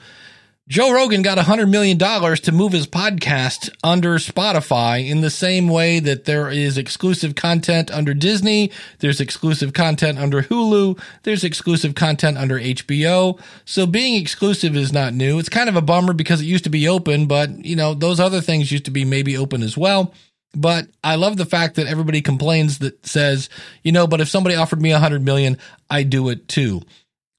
Joe 0.70 0.94
Rogan 0.94 1.24
got 1.24 1.40
$100 1.40 1.68
million 1.68 1.98
to 1.98 2.52
move 2.52 2.74
his 2.74 2.86
podcast 2.86 3.72
under 3.84 4.20
Spotify 4.20 5.10
in 5.10 5.22
the 5.22 5.32
same 5.32 5.68
way 5.68 6.00
that 6.00 6.26
there 6.26 6.52
is 6.52 6.78
exclusive 6.78 7.34
content 7.34 7.90
under 7.90 8.14
Disney, 8.14 8.70
there's 9.00 9.20
exclusive 9.20 9.74
content 9.74 10.20
under 10.20 10.44
Hulu, 10.44 11.02
there's 11.24 11.44
exclusive 11.44 11.96
content 11.96 12.38
under 12.38 12.60
HBO. 12.60 13.42
So 13.66 13.88
being 13.88 14.22
exclusive 14.22 14.76
is 14.76 14.94
not 14.94 15.16
new. 15.16 15.40
It's 15.40 15.50
kind 15.50 15.70
of 15.70 15.76
a 15.76 15.82
bummer 15.82 16.14
because 16.14 16.40
it 16.40 16.46
used 16.46 16.66
to 16.66 16.70
be 16.70 16.88
open, 16.88 17.26
but 17.26 17.66
you 17.66 17.76
know, 17.76 17.96
those 17.96 18.20
other 18.20 18.40
things 18.40 18.72
used 18.72 18.86
to 18.86 18.92
be 18.92 19.06
maybe 19.06 19.36
open 19.36 19.64
as 19.64 19.76
well. 19.76 20.14
But 20.54 20.88
I 21.04 21.16
love 21.16 21.38
the 21.38 21.48
fact 21.48 21.78
that 21.78 21.88
everybody 21.88 22.22
complains 22.22 22.78
that 22.80 23.08
says, 23.08 23.50
you 23.82 23.92
know, 23.92 24.06
but 24.06 24.22
if 24.22 24.30
somebody 24.30 24.56
offered 24.56 24.84
me 24.84 24.92
a 24.92 25.00
hundred 25.00 25.26
million, 25.26 25.58
I'd 25.90 26.12
do 26.12 26.30
it 26.30 26.48
too. 26.48 26.84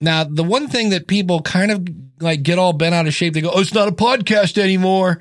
Now, 0.01 0.25
the 0.25 0.45
one 0.45 0.69
thing 0.69 0.91
that 0.91 1.07
people 1.07 1.43
kind 1.43 1.71
of 1.71 1.87
like 2.21 2.43
get 2.43 2.59
all 2.59 2.73
bent 2.73 2.95
out 2.95 3.07
of 3.07 3.15
shape, 3.15 3.35
they 3.35 3.41
go, 3.41 3.51
Oh, 3.53 3.61
it's 3.61 3.75
not 3.75 3.89
a 3.89 3.93
podcast 3.93 4.57
anymore. 4.57 5.21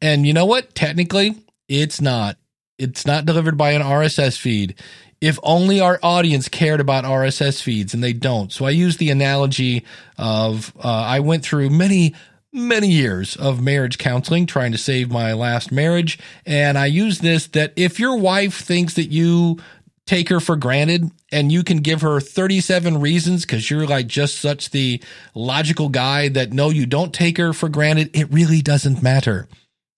And 0.00 0.26
you 0.26 0.32
know 0.32 0.46
what? 0.46 0.74
Technically, 0.74 1.36
it's 1.68 2.00
not. 2.00 2.36
It's 2.78 3.06
not 3.06 3.24
delivered 3.26 3.56
by 3.56 3.72
an 3.72 3.82
RSS 3.82 4.38
feed. 4.38 4.74
If 5.20 5.38
only 5.42 5.80
our 5.80 5.98
audience 6.02 6.48
cared 6.48 6.80
about 6.80 7.04
RSS 7.04 7.62
feeds 7.62 7.94
and 7.94 8.02
they 8.02 8.12
don't. 8.12 8.52
So 8.52 8.64
I 8.66 8.70
use 8.70 8.96
the 8.96 9.10
analogy 9.10 9.84
of 10.18 10.72
uh, 10.82 10.88
I 10.88 11.20
went 11.20 11.44
through 11.44 11.70
many, 11.70 12.14
many 12.52 12.88
years 12.88 13.36
of 13.36 13.62
marriage 13.62 13.96
counseling 13.96 14.46
trying 14.46 14.72
to 14.72 14.78
save 14.78 15.10
my 15.10 15.32
last 15.32 15.70
marriage. 15.72 16.18
And 16.44 16.76
I 16.76 16.86
use 16.86 17.20
this 17.20 17.46
that 17.48 17.72
if 17.76 17.98
your 17.98 18.16
wife 18.16 18.60
thinks 18.60 18.94
that 18.94 19.10
you 19.10 19.58
take 20.06 20.28
her 20.28 20.40
for 20.40 20.56
granted 20.56 21.10
and 21.32 21.50
you 21.50 21.64
can 21.64 21.78
give 21.78 22.02
her 22.02 22.20
37 22.20 23.00
reasons 23.00 23.42
because 23.42 23.70
you're 23.70 23.86
like 23.86 24.06
just 24.06 24.38
such 24.38 24.70
the 24.70 25.02
logical 25.34 25.88
guy 25.88 26.28
that 26.28 26.52
no, 26.52 26.70
you 26.70 26.86
don't 26.86 27.14
take 27.14 27.38
her 27.38 27.52
for 27.52 27.68
granted. 27.68 28.10
It 28.14 28.30
really 28.30 28.60
doesn't 28.60 29.02
matter 29.02 29.48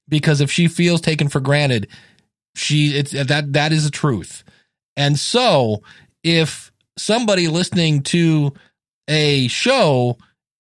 because 0.09 0.41
if 0.41 0.51
she 0.51 0.69
feels 0.69 1.01
taken 1.01 1.29
for 1.29 1.41
granted, 1.41 1.89
she, 2.55 2.97
it's 2.97 3.11
that, 3.11 3.53
that 3.53 3.73
is 3.73 3.85
the 3.85 3.91
truth. 3.91 4.45
And 4.97 5.19
so 5.19 5.83
if 6.23 6.71
somebody 6.97 7.49
listening 7.49 8.03
to 8.05 8.53
a 9.09 9.49
show 9.49 10.17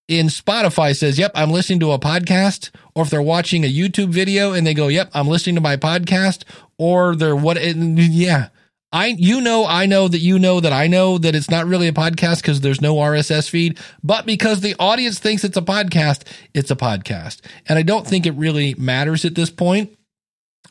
in 0.08 0.26
Spotify 0.26 0.96
says, 0.96 1.18
Yep, 1.18 1.32
I'm 1.34 1.50
listening 1.50 1.80
to 1.80 1.92
a 1.92 1.98
podcast, 1.98 2.70
or 2.94 3.04
if 3.04 3.10
they're 3.10 3.22
watching 3.22 3.64
a 3.64 3.72
YouTube 3.72 4.08
video 4.08 4.52
and 4.52 4.66
they 4.66 4.74
go, 4.74 4.88
Yep, 4.88 5.10
I'm 5.14 5.28
listening 5.28 5.54
to 5.56 5.60
my 5.60 5.76
podcast, 5.76 6.44
or 6.78 7.16
they're 7.16 7.34
what, 7.34 7.56
yeah, 7.64 8.48
I, 8.92 9.08
you 9.08 9.40
know, 9.40 9.66
I 9.66 9.86
know 9.86 10.08
that 10.08 10.20
you 10.20 10.38
know 10.38 10.60
that 10.60 10.72
I 10.72 10.86
know 10.86 11.18
that 11.18 11.34
it's 11.34 11.50
not 11.50 11.66
really 11.66 11.88
a 11.88 11.92
podcast 11.92 12.42
because 12.42 12.60
there's 12.60 12.80
no 12.80 12.94
RSS 12.96 13.50
feed, 13.50 13.78
but 14.02 14.26
because 14.26 14.60
the 14.60 14.76
audience 14.78 15.18
thinks 15.18 15.44
it's 15.44 15.56
a 15.56 15.62
podcast, 15.62 16.22
it's 16.54 16.70
a 16.70 16.76
podcast. 16.76 17.40
And 17.68 17.78
I 17.78 17.82
don't 17.82 18.06
think 18.06 18.26
it 18.26 18.32
really 18.32 18.74
matters 18.74 19.24
at 19.24 19.34
this 19.34 19.50
point. 19.50 19.92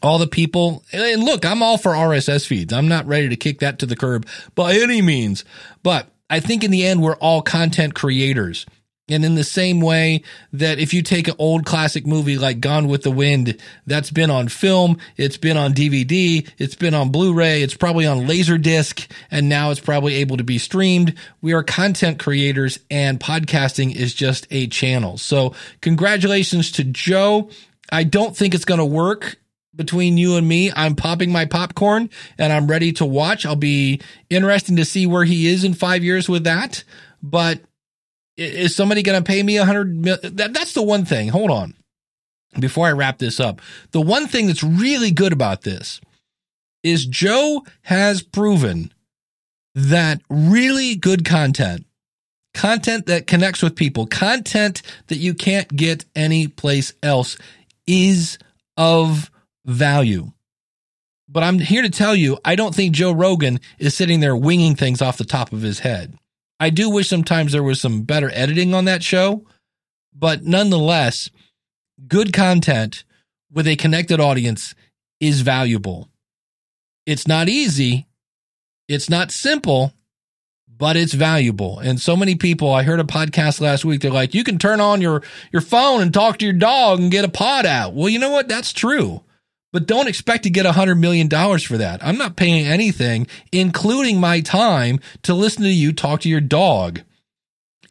All 0.01 0.17
the 0.17 0.27
people, 0.27 0.83
and 0.91 1.23
look, 1.23 1.45
I'm 1.45 1.63
all 1.63 1.77
for 1.77 1.91
RSS 1.91 2.45
feeds. 2.45 2.73
I'm 2.73 2.87
not 2.87 3.07
ready 3.07 3.29
to 3.29 3.35
kick 3.35 3.59
that 3.59 3.79
to 3.79 3.85
the 3.85 3.95
curb 3.95 4.27
by 4.53 4.73
any 4.73 5.01
means. 5.01 5.45
But 5.83 6.07
I 6.29 6.39
think 6.39 6.63
in 6.63 6.71
the 6.71 6.85
end, 6.85 7.01
we're 7.01 7.15
all 7.15 7.41
content 7.41 7.95
creators. 7.95 8.65
And 9.07 9.23
in 9.23 9.35
the 9.35 9.43
same 9.43 9.81
way 9.81 10.23
that 10.51 10.79
if 10.79 10.91
you 10.91 11.03
take 11.03 11.27
an 11.27 11.35
old 11.37 11.63
classic 11.63 12.07
movie 12.07 12.39
like 12.39 12.59
Gone 12.59 12.87
with 12.87 13.03
the 13.03 13.11
Wind, 13.11 13.61
that's 13.85 14.09
been 14.09 14.31
on 14.31 14.47
film, 14.47 14.97
it's 15.15 15.37
been 15.37 15.57
on 15.57 15.75
DVD, 15.75 16.49
it's 16.57 16.73
been 16.73 16.95
on 16.95 17.11
Blu-ray, 17.11 17.61
it's 17.61 17.75
probably 17.75 18.07
on 18.07 18.25
Laserdisc, 18.25 19.05
and 19.29 19.47
now 19.47 19.69
it's 19.69 19.79
probably 19.79 20.15
able 20.15 20.37
to 20.37 20.43
be 20.43 20.57
streamed. 20.57 21.13
We 21.39 21.53
are 21.53 21.61
content 21.61 22.17
creators 22.17 22.79
and 22.89 23.19
podcasting 23.19 23.95
is 23.95 24.15
just 24.15 24.47
a 24.49 24.65
channel. 24.65 25.19
So 25.19 25.53
congratulations 25.81 26.71
to 26.71 26.83
Joe. 26.83 27.51
I 27.91 28.05
don't 28.05 28.35
think 28.35 28.55
it's 28.55 28.65
going 28.65 28.79
to 28.79 28.85
work 28.85 29.37
between 29.75 30.17
you 30.17 30.35
and 30.37 30.47
me. 30.47 30.71
I'm 30.75 30.95
popping 30.95 31.31
my 31.31 31.45
popcorn 31.45 32.09
and 32.39 32.51
I'm 32.51 32.65
ready 32.65 32.91
to 32.93 33.05
watch. 33.05 33.45
I'll 33.45 33.55
be 33.55 34.01
interesting 34.31 34.77
to 34.77 34.85
see 34.85 35.05
where 35.05 35.25
he 35.25 35.47
is 35.47 35.63
in 35.63 35.75
five 35.75 36.03
years 36.03 36.27
with 36.27 36.45
that. 36.45 36.83
But 37.21 37.59
is 38.37 38.75
somebody 38.75 39.01
going 39.01 39.21
to 39.21 39.27
pay 39.27 39.41
me 39.43 39.57
a 39.57 39.65
hundred 39.65 39.95
million? 39.95 40.35
That, 40.35 40.53
that's 40.53 40.73
the 40.73 40.83
one 40.83 41.05
thing. 41.05 41.29
Hold 41.29 41.51
on. 41.51 41.75
Before 42.59 42.87
I 42.87 42.93
wrap 42.93 43.17
this 43.17 43.39
up, 43.39 43.61
the 43.91 44.01
one 44.01 44.27
thing 44.27 44.47
that's 44.47 44.63
really 44.63 45.11
good 45.11 45.33
about 45.33 45.63
this 45.63 45.99
is 46.83 47.05
Joe 47.05 47.65
has 47.81 48.21
proven 48.21 48.93
that 49.73 50.21
really 50.29 50.95
good 50.95 51.25
content, 51.25 51.85
content 52.53 53.07
that 53.07 53.27
connects 53.27 53.61
with 53.61 53.75
people, 53.75 54.07
content 54.07 54.81
that 55.07 55.17
you 55.17 55.33
can't 55.33 55.67
get 55.75 56.05
anyplace 56.15 56.93
else 57.03 57.37
is 57.85 58.37
of 58.77 59.29
value. 59.65 60.31
But 61.27 61.43
I'm 61.43 61.59
here 61.59 61.81
to 61.81 61.89
tell 61.89 62.15
you, 62.15 62.37
I 62.45 62.55
don't 62.55 62.73
think 62.73 62.95
Joe 62.95 63.11
Rogan 63.11 63.59
is 63.79 63.95
sitting 63.95 64.21
there 64.21 64.35
winging 64.35 64.75
things 64.75 65.01
off 65.01 65.17
the 65.17 65.25
top 65.25 65.51
of 65.51 65.61
his 65.61 65.79
head. 65.79 66.17
I 66.59 66.69
do 66.69 66.89
wish 66.89 67.09
sometimes 67.09 67.51
there 67.51 67.63
was 67.63 67.81
some 67.81 68.03
better 68.03 68.31
editing 68.33 68.73
on 68.73 68.85
that 68.85 69.03
show, 69.03 69.45
but 70.13 70.43
nonetheless, 70.43 71.29
good 72.07 72.31
content 72.31 73.03
with 73.51 73.67
a 73.67 73.75
connected 73.75 74.19
audience 74.19 74.73
is 75.19 75.41
valuable. 75.41 76.09
It's 77.05 77.27
not 77.27 77.49
easy, 77.49 78.07
it's 78.87 79.09
not 79.09 79.31
simple, 79.31 79.93
but 80.67 80.95
it's 80.95 81.13
valuable. 81.13 81.79
And 81.79 81.99
so 81.99 82.15
many 82.15 82.35
people, 82.35 82.73
I 82.73 82.83
heard 82.83 82.99
a 82.99 83.03
podcast 83.03 83.59
last 83.59 83.85
week, 83.85 84.01
they're 84.01 84.11
like, 84.11 84.33
you 84.33 84.43
can 84.43 84.57
turn 84.57 84.79
on 84.79 85.01
your, 85.01 85.21
your 85.51 85.61
phone 85.61 86.01
and 86.01 86.13
talk 86.13 86.37
to 86.39 86.45
your 86.45 86.53
dog 86.53 86.99
and 86.99 87.11
get 87.11 87.25
a 87.25 87.29
pod 87.29 87.65
out. 87.65 87.93
Well, 87.93 88.09
you 88.09 88.19
know 88.19 88.31
what? 88.31 88.47
That's 88.47 88.73
true 88.73 89.24
but 89.75 89.87
don't 89.87 90.07
expect 90.07 90.43
to 90.43 90.49
get 90.49 90.65
a 90.65 90.71
hundred 90.71 90.95
million 90.95 91.27
dollars 91.27 91.61
for 91.61 91.77
that. 91.77 92.01
I'm 92.01 92.17
not 92.17 92.37
paying 92.37 92.65
anything, 92.65 93.27
including 93.51 94.21
my 94.21 94.39
time 94.39 95.01
to 95.23 95.33
listen 95.33 95.63
to 95.63 95.69
you 95.69 95.91
talk 95.91 96.21
to 96.21 96.29
your 96.29 96.39
dog. 96.39 97.01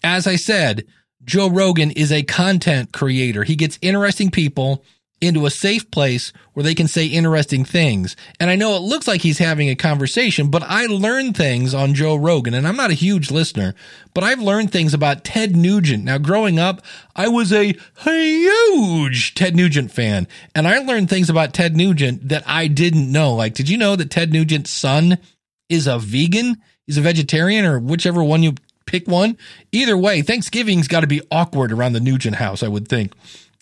As 0.03 0.27
I 0.27 0.37
said, 0.37 0.87
Joe 1.25 1.51
Rogan 1.51 1.91
is 1.91 2.11
a 2.11 2.23
content 2.23 2.95
creator. 2.95 3.45
He 3.45 3.55
gets 3.55 3.79
interesting 3.83 4.31
people 4.31 4.83
into 5.27 5.47
a 5.47 5.51
safe 5.51 5.91
place 5.91 6.33
where 6.53 6.63
they 6.63 6.75
can 6.75 6.89
say 6.89 7.07
interesting 7.07 7.65
things. 7.65 8.17
And 8.39 8.51
I 8.51 8.57
know 8.57 8.77
it 8.77 8.81
looks 8.81 9.09
like 9.09 9.23
he's 9.23 9.39
having 9.39 9.69
a 9.69 9.75
conversation, 9.75 10.51
but 10.51 10.63
I 10.63 10.87
learned 10.87 11.37
things 11.37 11.75
on 11.75 11.95
Joe 11.95 12.17
Rogan 12.17 12.55
and 12.55 12.67
I'm 12.67 12.77
not 12.77 12.91
a 12.91 12.95
huge 12.95 13.31
listener, 13.31 13.75
but 14.15 14.25
I've 14.25 14.41
learned 14.41 14.71
things 14.71 14.95
about 14.95 15.25
Ted 15.25 15.57
Nugent. 15.57 16.05
Now 16.05 16.19
growing 16.19 16.59
up, 16.59 16.83
I 17.17 17.29
was 17.29 17.53
a 17.53 17.77
huge 18.03 19.35
Ted 19.35 19.57
Nugent 19.57 19.91
fan 19.91 20.29
and 20.55 20.69
I 20.69 20.79
learned 20.79 21.11
things 21.11 21.31
about 21.31 21.55
Ted 21.55 21.77
Nugent 21.77 22.29
that 22.29 22.45
I 22.47 22.69
didn't 22.69 23.11
know. 23.11 23.35
Like, 23.35 23.55
did 23.55 23.69
you 23.69 23.77
know 23.77 23.97
that 23.97 24.11
Ted 24.11 24.33
Nugent's 24.33 24.71
son 24.71 25.19
is 25.69 25.87
a 25.87 25.99
vegan? 25.99 26.63
He's 26.87 26.99
a 26.99 27.03
vegetarian 27.03 27.65
or 27.65 27.79
whichever 27.79 28.23
one 28.23 28.43
you 28.43 28.55
pick 28.87 29.09
one. 29.09 29.37
Either 29.73 29.97
way, 29.97 30.23
Thanksgiving's 30.23 30.89
got 30.89 31.01
to 31.01 31.07
be 31.07 31.23
awkward 31.31 31.73
around 31.73 31.95
the 31.95 32.01
Nugent 32.01 32.37
house, 32.37 32.63
I 32.63 32.69
would 32.69 32.89
think. 32.89 33.13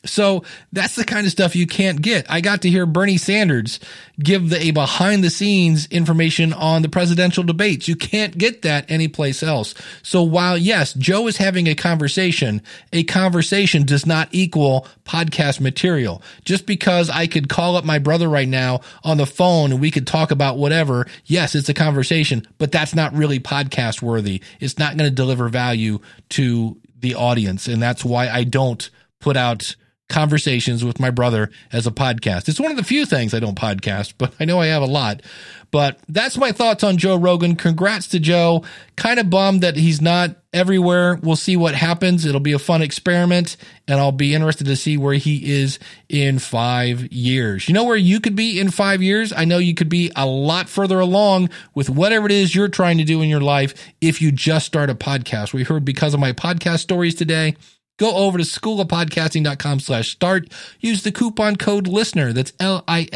So 0.04 0.42
that's 0.72 0.96
the 0.96 1.04
kind 1.04 1.26
of 1.26 1.32
stuff 1.32 1.54
you 1.54 1.66
can't 1.66 2.02
get. 2.02 2.28
I 2.28 2.40
got 2.40 2.62
to 2.62 2.70
hear 2.70 2.86
Bernie 2.86 3.18
Sanders 3.18 3.78
give 4.18 4.50
the, 4.50 4.60
a 4.60 4.70
behind 4.72 5.22
the 5.22 5.30
scenes 5.30 5.86
information 5.86 6.52
on 6.52 6.82
the 6.82 6.88
presidential 6.88 7.44
debates. 7.44 7.86
You 7.86 7.94
can't 7.94 8.36
get 8.36 8.62
that 8.62 8.90
anyplace 8.90 9.44
else. 9.44 9.74
So 10.02 10.22
while 10.24 10.58
yes, 10.58 10.92
Joe 10.94 11.28
is 11.28 11.36
having 11.36 11.68
a 11.68 11.76
conversation, 11.76 12.62
a 12.92 13.04
conversation 13.04 13.84
does 13.84 14.04
not 14.04 14.28
equal 14.32 14.88
podcast 15.04 15.60
material. 15.60 16.20
Just 16.44 16.66
because 16.66 17.08
I 17.08 17.28
could 17.28 17.48
call 17.48 17.76
up 17.76 17.84
my 17.84 18.00
brother 18.00 18.28
right 18.28 18.48
now 18.48 18.80
on 19.04 19.18
the 19.18 19.26
phone 19.26 19.70
and 19.70 19.80
we 19.80 19.92
could 19.92 20.06
talk 20.06 20.32
about 20.32 20.58
whatever. 20.58 21.06
Yes, 21.26 21.54
it's 21.54 21.68
a 21.68 21.74
conversation, 21.74 22.46
but 22.58 22.72
that's 22.72 22.94
not 22.94 23.14
really 23.14 23.38
podcast 23.38 24.02
worthy. 24.02 24.42
It's 24.58 24.78
not 24.78 24.96
going 24.96 25.08
to 25.08 25.14
deliver 25.14 25.48
value 25.48 26.00
to 26.30 26.76
the 26.98 27.14
audience. 27.14 27.68
And 27.68 27.80
that's 27.80 28.04
why 28.04 28.28
I 28.28 28.42
don't 28.42 28.90
put 29.20 29.36
out 29.36 29.76
conversations 30.08 30.84
with 30.84 31.00
my 31.00 31.10
brother 31.10 31.50
as 31.72 31.86
a 31.86 31.90
podcast. 31.90 32.48
It's 32.48 32.60
one 32.60 32.70
of 32.70 32.76
the 32.76 32.84
few 32.84 33.06
things 33.06 33.34
I 33.34 33.40
don't 33.40 33.58
podcast, 33.58 34.14
but 34.18 34.34
I 34.38 34.44
know 34.44 34.60
I 34.60 34.66
have 34.66 34.82
a 34.82 34.86
lot. 34.86 35.22
But 35.70 35.98
that's 36.06 36.36
my 36.36 36.52
thoughts 36.52 36.84
on 36.84 36.98
Joe 36.98 37.16
Rogan. 37.16 37.56
Congrats 37.56 38.06
to 38.08 38.20
Joe. 38.20 38.62
Kind 38.96 39.18
of 39.18 39.30
bummed 39.30 39.62
that 39.62 39.74
he's 39.74 40.02
not 40.02 40.36
everywhere. 40.52 41.18
We'll 41.22 41.34
see 41.34 41.56
what 41.56 41.74
happens. 41.74 42.26
It'll 42.26 42.40
be 42.40 42.52
a 42.52 42.58
fun 42.58 42.82
experiment, 42.82 43.56
and 43.88 43.98
I'll 43.98 44.12
be 44.12 44.34
interested 44.34 44.66
to 44.66 44.76
see 44.76 44.98
where 44.98 45.14
he 45.14 45.50
is 45.50 45.78
in 46.10 46.38
five 46.38 47.10
years. 47.10 47.68
You 47.68 47.74
know 47.74 47.84
where 47.84 47.96
you 47.96 48.20
could 48.20 48.36
be 48.36 48.60
in 48.60 48.70
five 48.70 49.02
years? 49.02 49.32
I 49.32 49.46
know 49.46 49.56
you 49.56 49.74
could 49.74 49.88
be 49.88 50.12
a 50.14 50.26
lot 50.26 50.68
further 50.68 51.00
along 51.00 51.48
with 51.74 51.88
whatever 51.88 52.26
it 52.26 52.32
is 52.32 52.54
you're 52.54 52.68
trying 52.68 52.98
to 52.98 53.04
do 53.04 53.22
in 53.22 53.30
your 53.30 53.40
life 53.40 53.74
if 54.02 54.20
you 54.20 54.30
just 54.30 54.66
start 54.66 54.90
a 54.90 54.94
podcast. 54.94 55.54
We 55.54 55.62
heard 55.64 55.86
because 55.86 56.12
of 56.12 56.20
my 56.20 56.32
podcast 56.32 56.80
stories 56.80 57.14
today 57.14 57.56
go 58.02 58.14
over 58.16 58.36
to 58.36 58.44
schoolofpodcasting.com 58.44 59.78
slash 59.80 60.10
start. 60.10 60.48
Use 60.80 61.04
the 61.04 61.12
coupon 61.12 61.54
code 61.56 61.86
listener. 61.86 62.32
That's 62.32 62.52
L-I-S-T-E-N-E-R. 62.58 63.10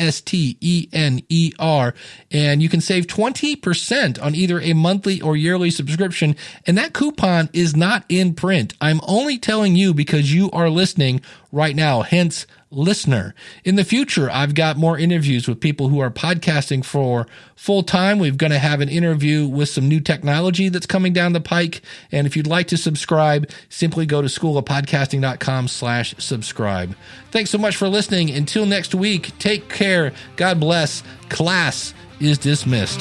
And 2.30 2.62
you 2.62 2.68
can 2.68 2.80
save 2.80 3.07
20% 3.09 4.22
on 4.22 4.34
either 4.37 4.61
a 4.61 4.74
monthly 4.74 5.20
or 5.20 5.37
yearly 5.37 5.72
subscription. 5.72 6.37
And 6.66 6.78
that 6.78 6.93
coupon 6.93 7.51
is 7.53 7.74
not 7.74 8.05
in 8.09 8.34
print. 8.34 8.74
I'm 8.80 9.01
only 9.09 9.39
telling 9.39 9.74
you 9.74 9.93
because 9.93 10.32
you 10.32 10.51
are 10.53 10.70
listening 10.70 11.20
right 11.57 11.75
now. 11.75 12.03
Hence, 12.03 12.47
listener. 12.71 13.35
In 13.65 13.77
the 13.77 13.85
future, 13.85 14.31
I've 14.31 14.55
got 14.55 14.77
more 14.77 14.99
interviews 14.99 15.49
with 15.49 15.61
people 15.61 15.89
who 15.89 15.99
are 16.01 16.11
podcasting 16.11 16.85
for 16.85 17.27
full 17.57 17.83
time. 17.83 18.19
We're 18.19 18.33
going 18.33 18.53
to 18.53 18.59
have 18.59 18.81
an 18.81 18.89
interview 18.89 19.49
with 19.49 19.69
some 19.69 19.89
new 19.89 20.01
technology 20.01 20.69
that's 20.69 20.87
coming 20.87 21.13
down 21.13 21.33
the 21.33 21.41
pike. 21.41 21.81
And 22.13 22.27
if 22.27 22.37
you'd 22.37 22.47
like 22.47 22.69
to 22.69 22.77
subscribe, 22.77 23.51
simply 23.69 24.07
go 24.07 24.21
to 24.23 24.29
schoolofpodcasting.com 24.29 25.69
slash 25.69 26.15
subscribe. 26.19 26.95
Thanks 27.31 27.51
so 27.51 27.59
much 27.59 27.77
for 27.77 27.89
listening. 27.89 28.31
Until 28.31 28.67
next 28.67 28.95
week, 28.95 29.37
take 29.39 29.69
care. 29.69 30.13
God 30.37 30.61
bless. 30.61 31.03
Class 31.31 31.95
is 32.21 32.39
dismissed. 32.39 33.01